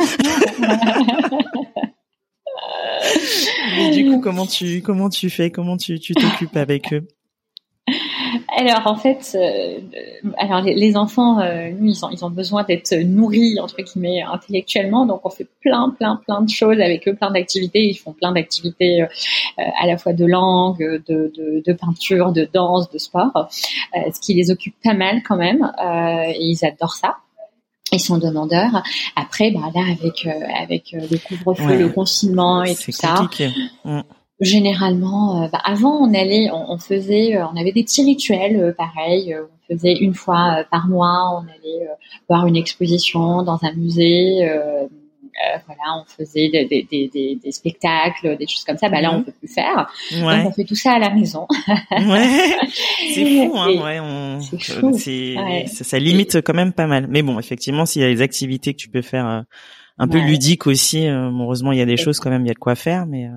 [3.76, 5.50] Mais du coup, comment tu comment tu fais?
[5.50, 7.06] Comment tu tu t'occupes avec eux?
[8.56, 9.80] Alors en fait, euh,
[10.38, 15.20] alors les, enfants, euh, ils ont, ils ont besoin d'être nourris entre guillemets intellectuellement, donc
[15.24, 17.84] on fait plein, plein, plein de choses avec eux, plein d'activités.
[17.84, 19.06] Ils font plein d'activités euh,
[19.78, 24.32] à la fois de langue, de, de, de, peinture, de danse, de sport, ce qui
[24.32, 25.70] les occupe pas mal quand même.
[26.28, 27.16] et ils adorent ça
[27.92, 28.82] ils sont demandeurs.
[29.14, 33.28] Après, bah là, avec avec le couvre-feu, le confinement et tout ça,
[33.84, 34.00] mm.
[34.40, 38.72] Généralement, euh, bah, avant on allait, on, faisait, euh, on avait des petits rituels, euh,
[38.72, 39.34] pareil.
[39.34, 41.88] on faisait une fois par mois, on allait
[42.28, 44.46] voir une exposition dans un musée.
[45.66, 48.90] voilà, on faisait des, des, des, des, spectacles, des choses comme ça.
[48.90, 49.24] Bah là, on mhm.
[49.24, 49.90] peut plus faire.
[50.12, 51.46] Donc on fait tout ça à la maison.
[51.92, 52.58] ouais,
[53.14, 53.68] c'est fou, hein.
[53.82, 54.40] Ouais, on...
[54.98, 55.34] c'est
[55.66, 57.06] Ça, ça, limite quand même pas mal.
[57.08, 59.44] Mais bon, effectivement, s'il y a des activités que tu peux faire
[59.96, 62.54] un peu ludiques aussi, heureusement, il y a des choses quand même, il y a
[62.54, 63.30] de quoi faire, mais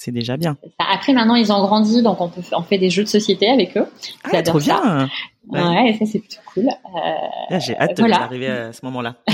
[0.00, 0.56] c'est déjà bien.
[0.78, 3.76] Après, maintenant, ils ont grandi, donc on, peut, on fait des jeux de société avec
[3.76, 3.84] eux.
[4.24, 5.10] Ah, trop bien.
[5.46, 5.94] Ouais.
[5.98, 6.68] ça c'est plutôt cool.
[6.68, 9.16] Euh, J'ai hâte d'arriver à ce moment-là.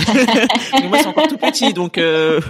[0.89, 2.41] moi, c'est encore tout petit, donc euh,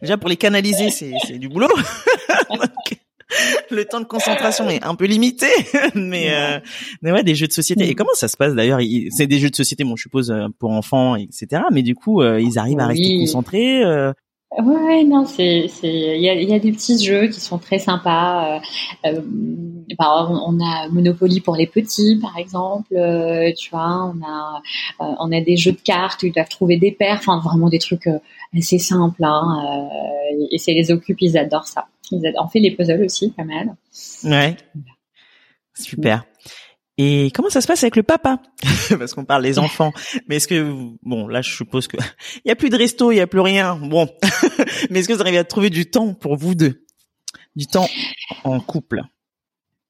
[0.00, 1.68] déjà pour les canaliser, c'est du boulot.
[3.70, 5.48] le temps de concentration est un peu limité,
[5.94, 6.58] mais euh,
[7.02, 7.90] mais ouais, des jeux de société.
[7.90, 8.80] Et comment ça se passe d'ailleurs?
[9.10, 11.64] C'est des jeux de société, bon, je suppose euh, pour enfants, etc.
[11.72, 13.82] Mais du coup, ils arrivent à rester concentrés.
[14.58, 17.78] Ouais, non, c'est, c'est, il y a, y a, des petits jeux qui sont très
[17.78, 18.56] sympas.
[18.56, 18.60] Euh,
[19.06, 19.22] euh
[19.98, 22.94] bah, on a Monopoly pour les petits, par exemple.
[22.96, 24.62] Euh, tu vois, on a,
[25.00, 27.18] euh, on a des jeux de cartes où ils doivent trouver des paires.
[27.18, 28.08] Enfin, vraiment des trucs
[28.56, 29.22] assez simples.
[29.24, 29.88] Hein,
[30.50, 31.86] et c'est les occupe, ils adorent ça.
[32.10, 32.46] Ils adorent.
[32.46, 33.74] On fait les puzzles aussi, pas mal.
[34.24, 34.56] Ouais.
[35.74, 36.24] Super.
[36.98, 38.40] Et comment ça se passe avec le papa
[38.98, 39.92] Parce qu'on parle des enfants.
[40.28, 41.96] Mais est-ce que bon, là je suppose que
[42.44, 43.76] il y a plus de resto, il y a plus rien.
[43.76, 44.08] Bon.
[44.90, 46.84] Mais est-ce que vous arrivez à trouver du temps pour vous deux?
[47.54, 47.88] Du temps
[48.44, 49.02] en couple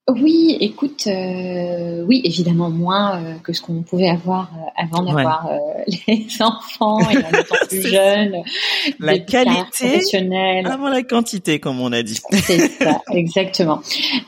[0.09, 5.49] oui, écoute, euh, oui, évidemment moins euh, que ce qu'on pouvait avoir euh, avant d'avoir
[6.07, 8.37] les enfants et en étant plus jeune.
[9.01, 9.99] La qualité
[10.63, 12.21] avant la quantité, comme on a dit.
[12.31, 13.81] C'est ça, exactement.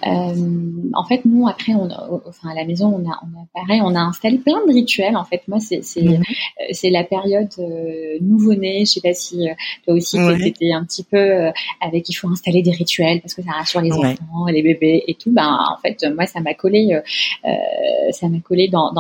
[0.04, 1.88] en fait, nous après, on,
[2.28, 5.16] enfin à la maison, on a, on a pareil, on a installé plein de rituels.
[5.16, 6.04] En fait, moi, c'est c'est
[6.74, 7.54] c'est la période
[8.20, 8.82] nouveau-né.
[8.82, 9.48] Je sais pas si
[9.86, 13.52] toi aussi c'était un petit peu avec il faut installer des rituels parce que ça
[13.52, 15.32] rassure les enfants, les bébés et tout.
[15.32, 17.02] Ben en fait, moi, ça m'a collé, euh,
[17.46, 18.92] euh, ça m'a collé dans,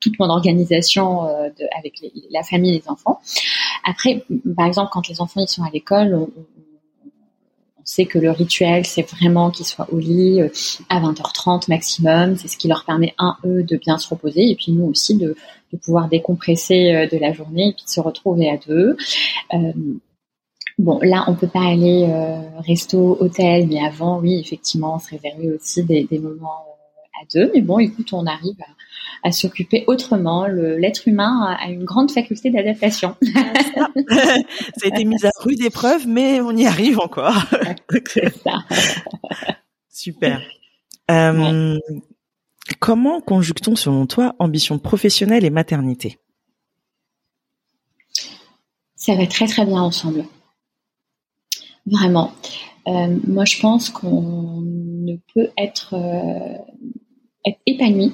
[0.00, 3.20] toute mon organisation euh, avec la famille et les enfants.
[3.84, 4.24] Après,
[4.56, 6.28] par exemple, quand les enfants ils sont à l'école, on,
[7.84, 10.40] sait que le rituel, c'est vraiment qu'ils soient au lit
[10.88, 12.36] à 20h30 maximum.
[12.36, 15.16] C'est ce qui leur permet, un, eux, de bien se reposer, et puis nous aussi
[15.16, 15.34] de,
[15.82, 18.96] pouvoir décompresser de la journée et puis de se retrouver à deux.
[20.78, 25.10] Bon, là, on peut pas aller euh, resto, hôtel, mais avant, oui, effectivement, on se
[25.10, 27.50] réservait aussi des, des moments euh, à deux.
[27.54, 30.46] Mais bon, écoute, on arrive à, à s'occuper autrement.
[30.46, 33.16] L'être humain a, une grande faculté d'adaptation.
[33.24, 37.34] ça a été mis à rude épreuve, mais on y arrive encore.
[38.44, 38.58] ça.
[39.90, 40.40] Super.
[41.10, 41.78] Euh,
[42.78, 46.18] Comment conjugue-t-on, selon toi, ambition professionnelle et maternité?
[48.96, 50.24] Ça va très très bien ensemble.
[51.86, 52.32] Vraiment.
[52.88, 56.58] Euh, moi, je pense qu'on ne peut être, euh,
[57.46, 58.12] être, épanoui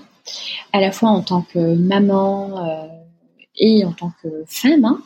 [0.72, 2.86] à la fois en tant que maman euh,
[3.56, 5.00] et en tant que femme hein,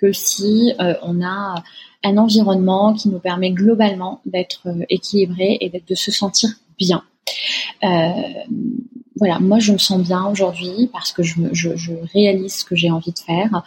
[0.00, 1.62] que si on a
[2.04, 7.02] un environnement qui nous permet globalement d'être équilibré et de se sentir bien.
[9.16, 13.12] voilà, moi je me sens bien aujourd'hui parce que je réalise ce que j'ai envie
[13.12, 13.64] de faire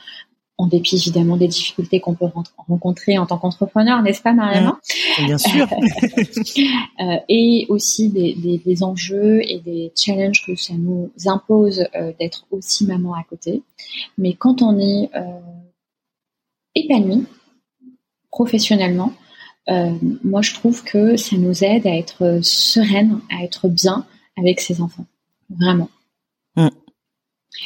[0.61, 2.27] en dépit évidemment des difficultés qu'on peut
[2.67, 4.77] rencontrer en tant qu'entrepreneur, n'est-ce pas Mariana
[5.19, 5.67] mmh, Bien sûr.
[6.99, 12.13] euh, et aussi des, des, des, enjeux et des challenges que ça nous impose euh,
[12.19, 13.63] d'être aussi maman à côté.
[14.19, 15.39] Mais quand on est euh,
[16.75, 17.25] épanoui
[18.29, 19.13] professionnellement,
[19.69, 24.05] euh, moi je trouve que ça nous aide à être sereine, à être bien
[24.37, 25.05] avec ses enfants.
[25.49, 25.89] Vraiment.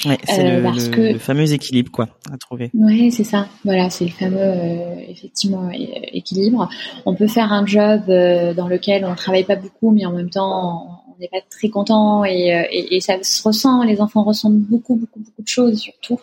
[0.05, 2.71] Ouais, c'est euh, le, le, fameux équilibre quoi à trouver.
[2.73, 3.47] Oui, c'est ça.
[3.63, 6.67] Voilà, c'est le fameux euh, effectivement équilibre.
[7.05, 10.31] On peut faire un job euh, dans lequel on travaille pas beaucoup, mais en même
[10.31, 13.83] temps on n'est pas très content et, et, et, ça se ressent.
[13.83, 15.79] Les enfants ressentent beaucoup, beaucoup, beaucoup de choses.
[15.79, 16.19] Surtout,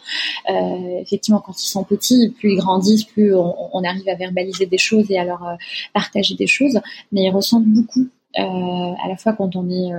[1.01, 4.77] effectivement, quand ils sont petits, plus ils grandissent, plus on, on arrive à verbaliser des
[4.77, 5.57] choses et à leur
[5.95, 6.79] partager des choses.
[7.11, 9.93] Mais ils ressentent beaucoup à la fois quand on est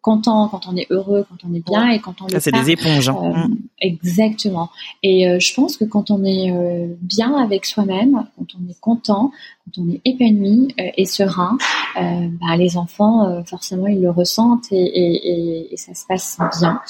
[0.00, 2.70] content, quand on est heureux, quand on est bien et quand on Ça, c'est des
[2.70, 3.08] éponges.
[3.08, 3.48] Hein.
[3.48, 3.54] Euh.
[3.80, 4.70] Exactement.
[5.02, 8.80] Et euh, je pense que quand on est euh, bien avec soi-même, quand on est
[8.80, 9.30] content,
[9.64, 11.58] quand on est épanoui et serein,
[11.94, 16.80] bah, les enfants, forcément, ils le ressentent et, et, et, ça se passe bien.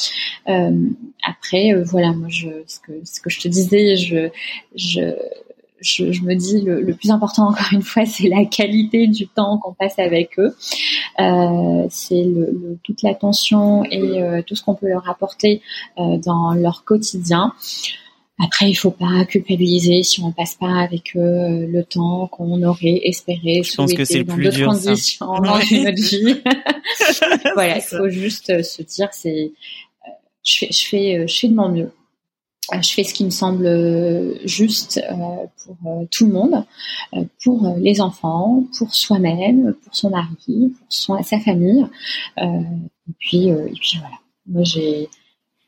[1.27, 4.29] après, voilà, moi, je, ce que ce que je te disais, je
[4.77, 5.01] je
[5.81, 9.29] je, je, me dis le, le, plus important encore une fois, c'est la qualité du
[9.29, 10.55] temps qu'on passe avec eux.
[11.21, 15.63] Euh, c'est le, toute l'attention et euh, tout ce qu'on peut leur apporter
[15.99, 17.55] euh, dans leur quotidien.
[18.41, 22.63] Après, il faut pas culpabiliser si on passe pas avec eux euh, le temps qu'on
[22.63, 26.37] aurait espéré je pense que c'est dans d'autres conditions dans une autre vie.
[27.55, 29.53] voilà, il faut juste se dire c'est
[30.45, 31.91] je fais je fais je fais de mon mieux euh,
[32.73, 36.65] je fais ce qui me semble euh, juste euh, pour tout le monde,
[37.43, 41.87] pour les enfants, pour soi-même, pour son mari, pour sa famille.
[42.37, 44.17] et puis, et puis voilà.
[44.47, 45.09] Moi, j'ai,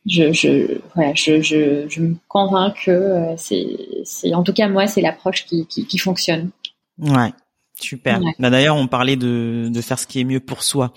[0.06, 5.02] je, je, voilà, je, je, je me convainc que c'est, en tout cas moi, c'est
[5.02, 6.50] l'approche qui, qui, qui fonctionne.
[6.98, 7.32] Ouais,
[7.80, 8.20] super.
[8.38, 10.92] Bah, d'ailleurs, on parlait de, de faire ce qui est mieux pour soi.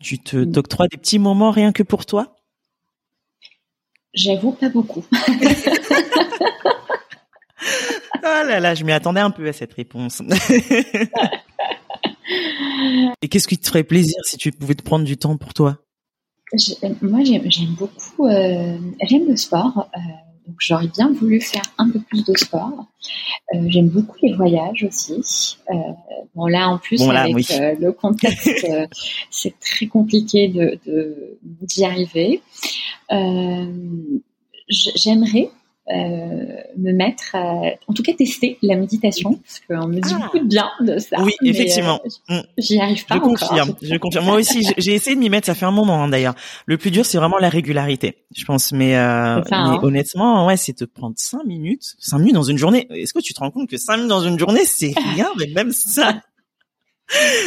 [0.00, 0.52] Tu te mm.
[0.52, 2.34] t'octroies des petits moments rien que pour toi?
[4.14, 5.04] J'avoue pas beaucoup.
[5.10, 5.18] oh
[8.22, 10.22] là là, je m'y attendais un peu à cette réponse.
[13.22, 15.78] Et qu'est-ce qui te ferait plaisir si tu pouvais te prendre du temps pour toi?
[17.00, 19.88] Moi, j'aime beaucoup, euh, j'aime le sport.
[19.96, 20.00] Euh,
[20.46, 22.86] donc j'aurais bien voulu faire un peu plus de sport.
[23.54, 25.58] Euh, j'aime beaucoup les voyages aussi.
[25.70, 25.74] Euh,
[26.34, 28.66] bon là en plus avec euh, le contexte,
[29.30, 32.42] c'est très compliqué de d'y arriver.
[34.68, 35.50] J'aimerais
[35.88, 40.18] me mettre, en tout cas tester la méditation, parce qu'on me dit ah.
[40.24, 41.20] beaucoup de bien de ça.
[41.22, 42.00] Oui, effectivement.
[42.30, 42.42] Euh, mm.
[42.58, 44.24] J'y arrive pas je Confirme, je confirme.
[44.24, 45.46] Moi aussi, j'ai essayé de m'y mettre.
[45.46, 46.34] Ça fait un moment hein, d'ailleurs.
[46.66, 48.72] Le plus dur, c'est vraiment la régularité, je pense.
[48.72, 49.80] Mais, euh, mais hein.
[49.82, 52.86] honnêtement, ouais, c'est te prendre cinq minutes, cinq minutes dans une journée.
[52.90, 55.46] Est-ce que tu te rends compte que cinq minutes dans une journée, c'est rien, mais
[55.46, 56.20] même ça.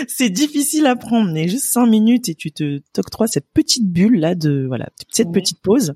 [0.08, 4.20] c'est difficile à prendre, mais juste cinq minutes et tu te t'octroies cette petite bulle
[4.20, 5.96] là de voilà cette petite pause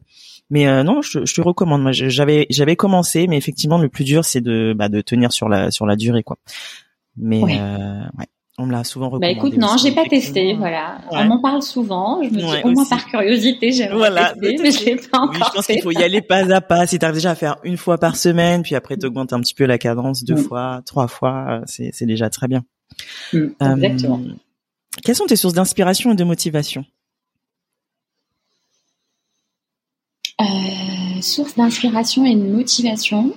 [0.49, 1.81] mais euh, non, je, je, te recommande.
[1.81, 5.47] Moi, j'avais j'avais commencé, mais effectivement, le plus dur, c'est de bah, de tenir sur
[5.47, 6.37] la sur la durée, quoi.
[7.17, 7.59] Mais ouais.
[7.59, 8.25] Euh, ouais.
[8.61, 9.35] On me l'a souvent bah, recommandé.
[9.35, 10.99] Bah écoute, non, j'ai pas testé, voilà.
[11.11, 12.21] On m'en parle souvent.
[12.21, 15.35] Je me dis au moins par curiosité, j'aimerais voilà, tester, mais j'ai pas encore.
[15.35, 16.85] Oui, je pense qu'il faut y aller pas à pas.
[16.85, 19.65] Si t'arrives déjà à faire une fois par semaine, puis après t'augmentes un petit peu
[19.65, 20.43] la cadence, deux mm.
[20.43, 22.65] fois, trois fois, c'est c'est déjà très bien.
[23.31, 24.21] Mm, exactement.
[24.27, 24.33] Euh,
[25.03, 26.83] quelles sont tes sources d'inspiration et de motivation?
[30.39, 33.33] Euh, source d'inspiration et de motivation.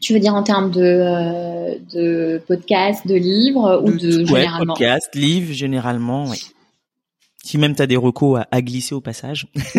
[0.00, 4.74] Tu veux dire en termes de, euh, de podcast, de livres ou de, ouais, généralement
[4.74, 6.38] podcast, livres généralement, oui.
[7.44, 9.46] Si même tu as des recos à, glisser au passage.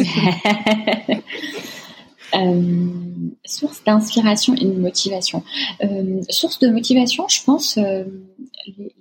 [2.36, 2.88] euh,
[3.46, 5.44] source d'inspiration et de motivation.
[5.84, 7.78] Euh, source de motivation, je pense,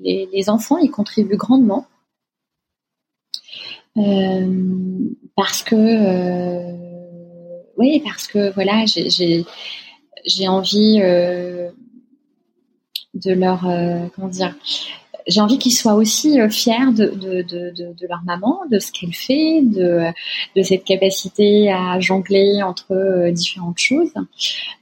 [0.00, 1.86] les, les, enfants, ils contribuent grandement
[5.34, 6.88] parce que
[7.78, 10.98] oui, parce que voilà, j'ai envie
[13.14, 13.60] de leur
[14.14, 14.54] comment dire
[15.28, 18.90] j'ai envie qu'ils soient aussi euh, fiers de, de, de, de, leur maman, de ce
[18.90, 20.10] qu'elle fait, de,
[20.56, 24.12] de cette capacité à jongler entre euh, différentes choses.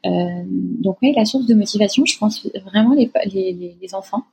[0.07, 0.11] Euh,
[0.47, 3.11] donc oui, la source de motivation, je pense vraiment les,
[3.81, 4.25] les enfants.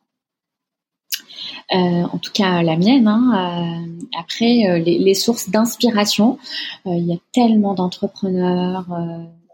[1.72, 3.07] Euh, en tout cas la mienne.
[3.07, 3.86] Hein.
[4.20, 6.38] après, les, les, sources d'inspiration,
[6.86, 8.86] il y a tellement d'entrepreneurs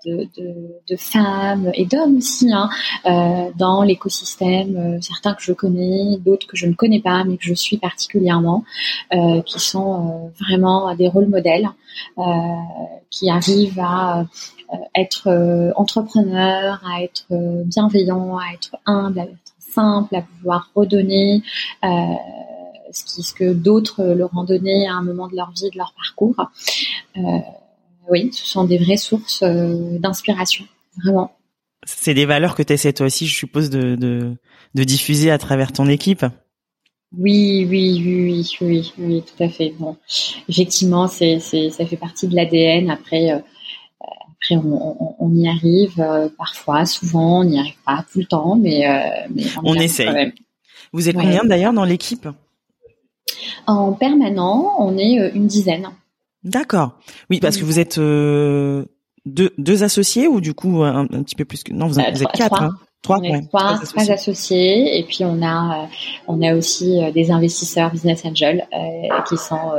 [0.05, 0.55] de, de,
[0.87, 2.69] de femmes et d'hommes aussi hein,
[3.05, 7.37] euh, dans l'écosystème, euh, certains que je connais, d'autres que je ne connais pas, mais
[7.37, 8.63] que je suis particulièrement,
[9.13, 11.69] euh, qui sont euh, vraiment des rôles modèles,
[12.17, 12.23] euh,
[13.09, 14.25] qui arrivent à
[14.93, 17.25] être entrepreneurs, à être
[17.65, 19.48] bienveillants, à être humbles, à être
[19.79, 21.41] à pouvoir redonner
[22.91, 25.77] ce, qui, ce que d'autres leur ont donné à un moment de leur vie, de
[25.77, 26.51] leur parcours.
[27.17, 27.21] Euh,
[28.09, 30.65] oui, ce sont des vraies sources euh, d'inspiration,
[31.03, 31.31] vraiment.
[31.85, 34.35] C'est des valeurs que tu essaies toi aussi, je suppose, de, de,
[34.75, 36.25] de, diffuser à travers ton équipe?
[37.17, 39.73] Oui, oui, oui, oui, oui, tout à fait.
[39.79, 39.95] Bon,
[40.47, 42.91] effectivement, c'est, c'est, ça fait partie de l'ADN.
[42.91, 43.39] Après, euh,
[44.51, 48.55] après, on, on, y arrive euh, parfois, souvent, on n'y arrive pas tout le temps,
[48.55, 48.85] mais,
[49.33, 50.33] mais on, essaie.
[50.93, 52.27] Vous êtes combien d'ailleurs dans l'équipe?
[53.67, 55.89] En permanent, on est une dizaine.
[56.43, 56.97] D'accord.
[57.29, 58.85] Oui, parce que vous êtes euh,
[59.25, 62.25] deux, deux, associés ou du coup un, petit peu plus que non, vous, êtes, euh,
[62.33, 62.55] quatre.
[62.55, 62.63] Trois.
[62.63, 63.19] Hein trois,
[63.49, 64.99] trois, trois, associés.
[64.99, 65.87] et puis on a euh,
[66.27, 68.67] on a aussi des investisseurs business angels
[69.27, 69.71] qui sont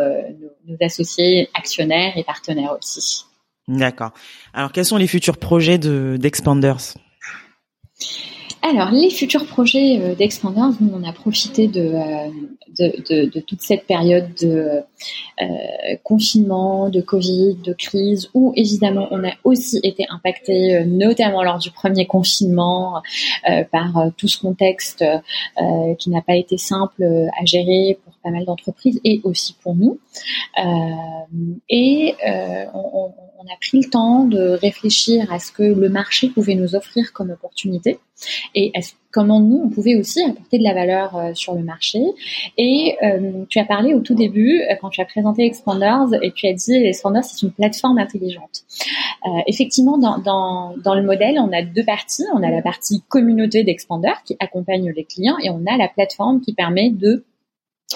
[0.67, 3.25] nos, associés actionnaires et partenaires aussi.
[3.71, 4.11] D'accord.
[4.53, 6.95] Alors quels sont les futurs projets de d'Expanders?
[8.63, 14.35] Alors, les futurs projets euh, d'Expanders, nous, on a profité de, euh, toute cette période
[14.35, 14.83] de
[15.41, 15.47] euh,
[16.05, 21.71] confinement, de Covid, de crise, où évidemment, on a aussi été impacté, notamment lors du
[21.71, 23.03] premier confinement,
[23.73, 25.05] par tout ce contexte
[25.99, 29.99] qui n'a pas été simple à gérer pour pas mal d'entreprises et aussi pour nous.
[31.69, 32.15] et
[32.75, 33.13] on
[33.47, 37.31] a pris le temps de réfléchir à ce que le marché pouvait nous offrir comme
[37.31, 37.99] opportunité
[38.55, 38.73] et
[39.13, 42.01] comment nous, on pouvait aussi apporter de la valeur euh, sur le marché.
[42.57, 46.31] Et euh, tu as parlé au tout début, euh, quand tu as présenté Expanders, et
[46.31, 48.63] tu as dit Expanders, c'est une plateforme intelligente.
[49.47, 52.25] effectivement, dans, dans, dans, le modèle, on a deux parties.
[52.35, 56.41] On a la partie communauté d'Expanders qui accompagne les clients, et on a la plateforme
[56.41, 57.25] qui permet de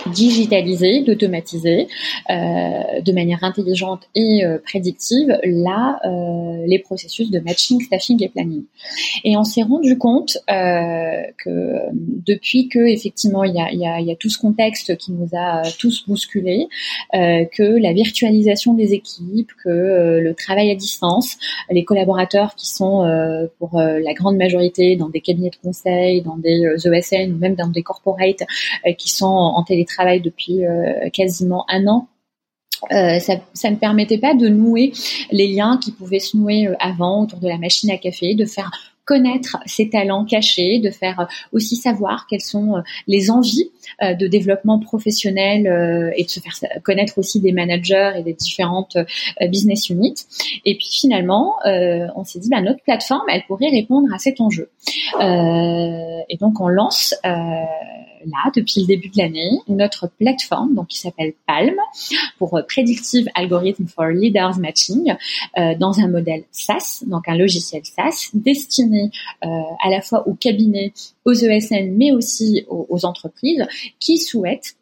[0.07, 1.87] digitaliser, d'automatiser
[2.29, 8.29] euh, de manière intelligente et euh, prédictive là euh, les processus de matching, staffing et
[8.29, 8.65] planning.
[9.23, 14.01] Et on s'est rendu compte euh, que depuis que effectivement il y a, y, a,
[14.01, 16.69] y a tout ce contexte qui nous a tous bousculés,
[17.15, 21.37] euh, que la virtualisation des équipes, que euh, le travail à distance,
[21.71, 22.85] les collaborateurs qui sont
[23.59, 27.69] pour la grande majorité dans des cabinets de conseil, dans des ESN ou même dans
[27.69, 28.43] des corporates
[28.99, 32.09] qui sont en télé travail depuis euh, quasiment un an.
[32.93, 34.93] Euh, ça, ne permettait pas de nouer
[35.31, 38.45] les liens qui pouvaient se nouer euh, avant autour de la machine à café, de
[38.45, 38.71] faire
[39.07, 43.71] connaître ses talents cachés, de faire aussi savoir quelles sont les envies
[44.01, 48.97] de développement professionnel et de se faire connaître aussi des managers et des différentes
[49.51, 50.25] business units.
[50.65, 54.71] Et puis finalement, on s'est dit, bah, notre plateforme, elle pourrait répondre à cet enjeu.
[55.21, 57.15] et donc on lance
[58.27, 61.75] là, depuis le début de l'année, notre plateforme donc qui s'appelle Palm
[62.39, 65.15] pour euh, Predictive Algorithm for Leaders Matching
[65.59, 69.11] euh, dans un modèle SaaS, donc un logiciel SaaS destiné
[69.45, 69.49] euh,
[69.83, 70.93] à la fois aux cabinets,
[71.25, 73.67] aux ESN, mais aussi aux entreprises
[74.01, 74.77] qui souhaitent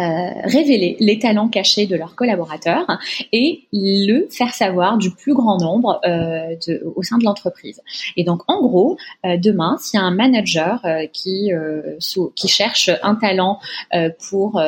[0.00, 2.86] euh, révéler les talents cachés de leurs collaborateurs
[3.32, 6.54] et le faire savoir du plus grand nombre euh,
[6.94, 7.82] au sein de l'entreprise.
[8.16, 8.96] Et donc, en gros,
[9.26, 11.50] euh, demain, s'il y a un manager qui
[12.34, 13.58] qui cherche un talent
[14.28, 14.60] pour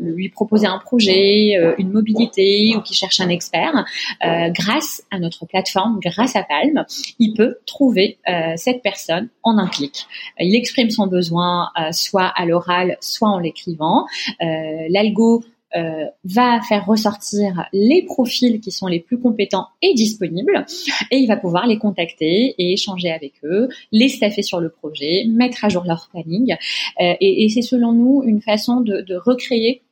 [0.00, 3.84] lui proposer un projet, une mobilité ou qui cherche un expert,
[4.20, 6.84] grâce à notre plateforme, grâce à Palm,
[7.18, 8.18] il peut trouver
[8.56, 10.06] cette personne en un clic.
[10.38, 14.06] Il exprime son besoin soit à l'oral, soit en l'écrivant.
[14.40, 14.57] Euh,
[14.88, 15.42] l'algo
[15.76, 20.64] euh, va faire ressortir les profils qui sont les plus compétents et disponibles
[21.10, 25.26] et il va pouvoir les contacter et échanger avec eux, les staffer sur le projet,
[25.28, 26.56] mettre à jour leur planning
[27.02, 29.82] euh, et, c'est selon nous une façon de, recréer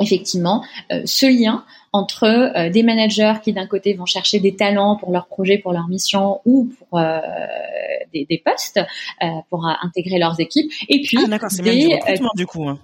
[0.00, 0.64] effectivement
[1.04, 5.58] ce lien entre des managers qui d'un côté vont chercher des talents pour leur projet,
[5.58, 6.98] pour leur mission ou pour
[8.12, 8.80] des, postes
[9.50, 11.62] pour intégrer leurs équipes et puis ah, d'accord, c'est
[12.36, 12.68] du coup.
[12.68, 12.78] Hein.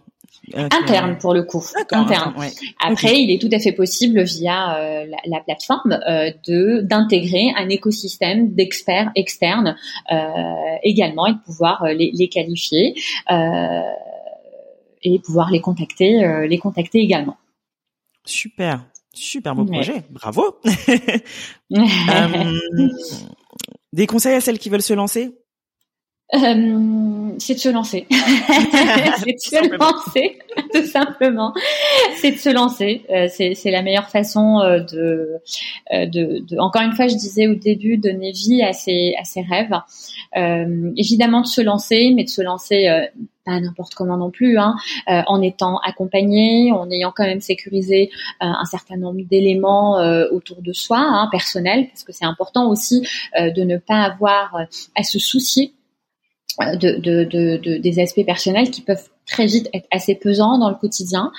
[0.55, 1.64] Interne pour le coup.
[1.91, 2.34] Interne.
[2.80, 7.68] Après, il est tout à fait possible via euh, la, plateforme euh, de d'intégrer un
[7.68, 9.76] écosystème d'experts externes
[10.12, 10.16] euh,
[10.82, 12.95] également et de pouvoir les, les qualifier
[15.03, 17.36] et pouvoir les contacter, les contacter également.
[18.26, 18.84] Super,
[19.14, 20.61] super beau projet, bravo.
[23.93, 25.34] des conseils à celles qui veulent se lancer?
[26.32, 28.06] Euh, c'est de se lancer.
[28.10, 30.38] c'est de se lancer,
[30.74, 31.52] tout simplement.
[32.16, 33.02] C'est de se lancer.
[33.10, 35.40] Euh, c'est la meilleure façon euh, de,
[35.90, 39.42] de, de, Encore une fois, je disais au début, donner vie à ses, à ses
[39.42, 39.74] rêves.
[40.96, 42.88] évidemment de se lancer, mais de se lancer
[43.44, 44.76] pas n'importe comment non plus, hein,
[45.06, 49.96] en étant accompagné, en ayant quand même sécurisé un certain nombre d'éléments
[50.30, 55.02] autour de soi, hein, personnels, parce que c'est important aussi de ne pas avoir à
[55.02, 55.72] se soucier
[56.76, 60.74] de, de, de, des aspects personnels qui peuvent très vite être assez pesants dans le
[60.74, 61.32] quotidien,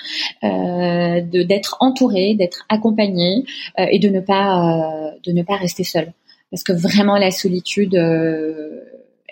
[0.44, 3.44] euh, d'être entouré, d'être accompagné
[3.78, 6.12] euh, et de ne pas euh, de ne pas rester seul,
[6.50, 8.80] parce que vraiment la solitude euh,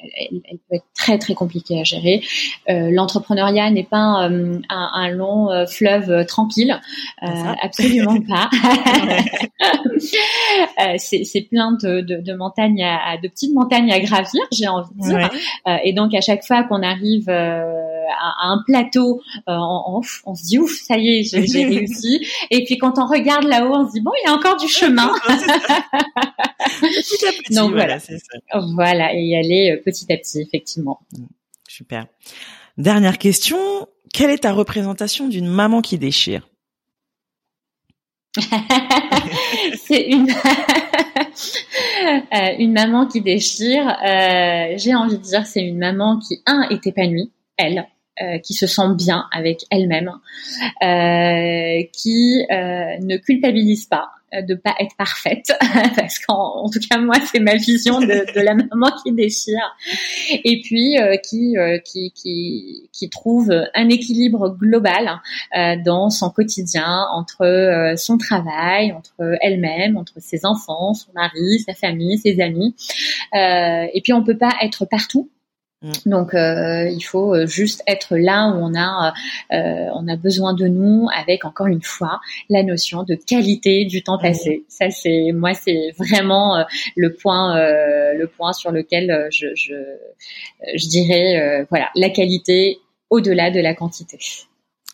[0.03, 2.22] elle, elle, peut être très très compliquée à gérer.
[2.68, 6.78] Euh, L'entrepreneuriat n'est pas euh, un, un, long euh, fleuve tranquille,
[7.22, 7.26] euh,
[7.62, 8.51] absolument pas.
[10.98, 15.03] c'est plein de, de, de, montagnes, à, de petites montagnes à gravir, j'ai envie de
[15.03, 15.30] dire.
[15.84, 17.64] et donc à chaque fois qu'on arrive à,
[18.42, 22.26] un plateau, on, on, se dit ouf, ça y est, j'ai réussi.
[22.51, 24.68] Et puis quand on regarde là-haut, on se dit bon, il y a encore du
[24.68, 25.12] chemin.
[26.81, 31.01] Petit à petit, donc voilà, voilà, voilà et y aller petit à petit, effectivement.
[31.68, 32.07] Super.
[32.78, 33.59] Dernière question.
[34.12, 36.49] Quelle est ta représentation d'une maman qui déchire?
[39.85, 40.31] C'est une
[42.35, 43.89] euh, une maman qui déchire.
[43.89, 47.87] Euh, j'ai envie de dire, c'est une maman qui un est épanouie, elle,
[48.22, 50.11] euh, qui se sent bien avec elle-même,
[50.83, 55.53] euh, qui euh, ne culpabilise pas de pas être parfaite,
[55.97, 59.76] parce qu'en tout cas moi c'est ma vision de, de, la maman qui déchire,
[60.31, 65.20] et puis qui, qui, qui qui trouve un équilibre global
[65.85, 72.18] dans son quotidien entre son travail, entre elle-même, entre ses enfants, son mari, sa famille,
[72.18, 72.74] ses amis,
[73.35, 75.28] et puis on peut pas être partout.
[76.05, 79.14] Donc euh, il faut euh, juste être là où on a
[79.53, 82.20] euh, on a besoin de nous avec encore une fois
[82.51, 84.22] la notion de qualité du temps mm.
[84.22, 84.64] passé.
[84.68, 86.64] Ça c'est moi c'est vraiment
[86.97, 87.57] le point
[88.12, 89.74] le point sur lequel je je,
[90.74, 92.78] je dirais voilà la qualité
[93.09, 94.18] au-delà de la quantité.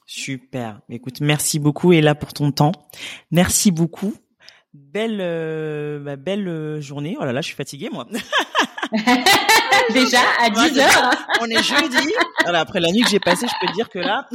[0.06, 0.80] Super.
[0.88, 2.72] Écoute, merci beaucoup et là pour ton temps.
[3.32, 4.14] Merci beaucoup.
[4.72, 5.18] Belle
[6.04, 7.16] bah, belle journée.
[7.18, 8.06] Oh là là, je suis fatiguée moi.
[10.00, 11.10] Déjà à 10 heures.
[11.40, 12.12] On est jeudi.
[12.44, 14.26] Alors après la nuit que j'ai passée, je peux te dire que là.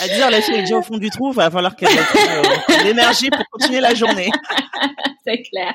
[0.00, 1.32] à 10 heures, la fille est déjà au fond du trou.
[1.32, 4.30] Il va falloir qu'elle ait euh, l'énergie pour continuer la journée.
[5.26, 5.74] C'est clair.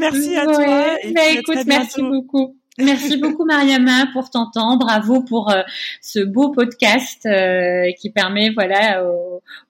[0.00, 0.96] Merci à toi.
[1.02, 2.56] Et Mais écoute, merci beaucoup.
[2.78, 4.76] Merci beaucoup Mariama pour ton temps.
[4.76, 5.62] Bravo pour euh,
[6.00, 9.04] ce beau podcast euh, qui permet voilà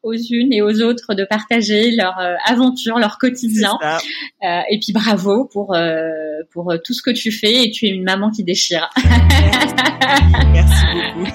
[0.03, 3.79] aux, unes et aux autres de partager leur euh, aventure, leur quotidien.
[4.43, 5.77] et puis bravo pour
[6.51, 8.91] pour tout ce que tu fais et tu es une maman qui déchire.
[10.53, 11.27] Merci beaucoup.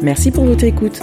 [0.00, 1.02] Merci pour votre écoute.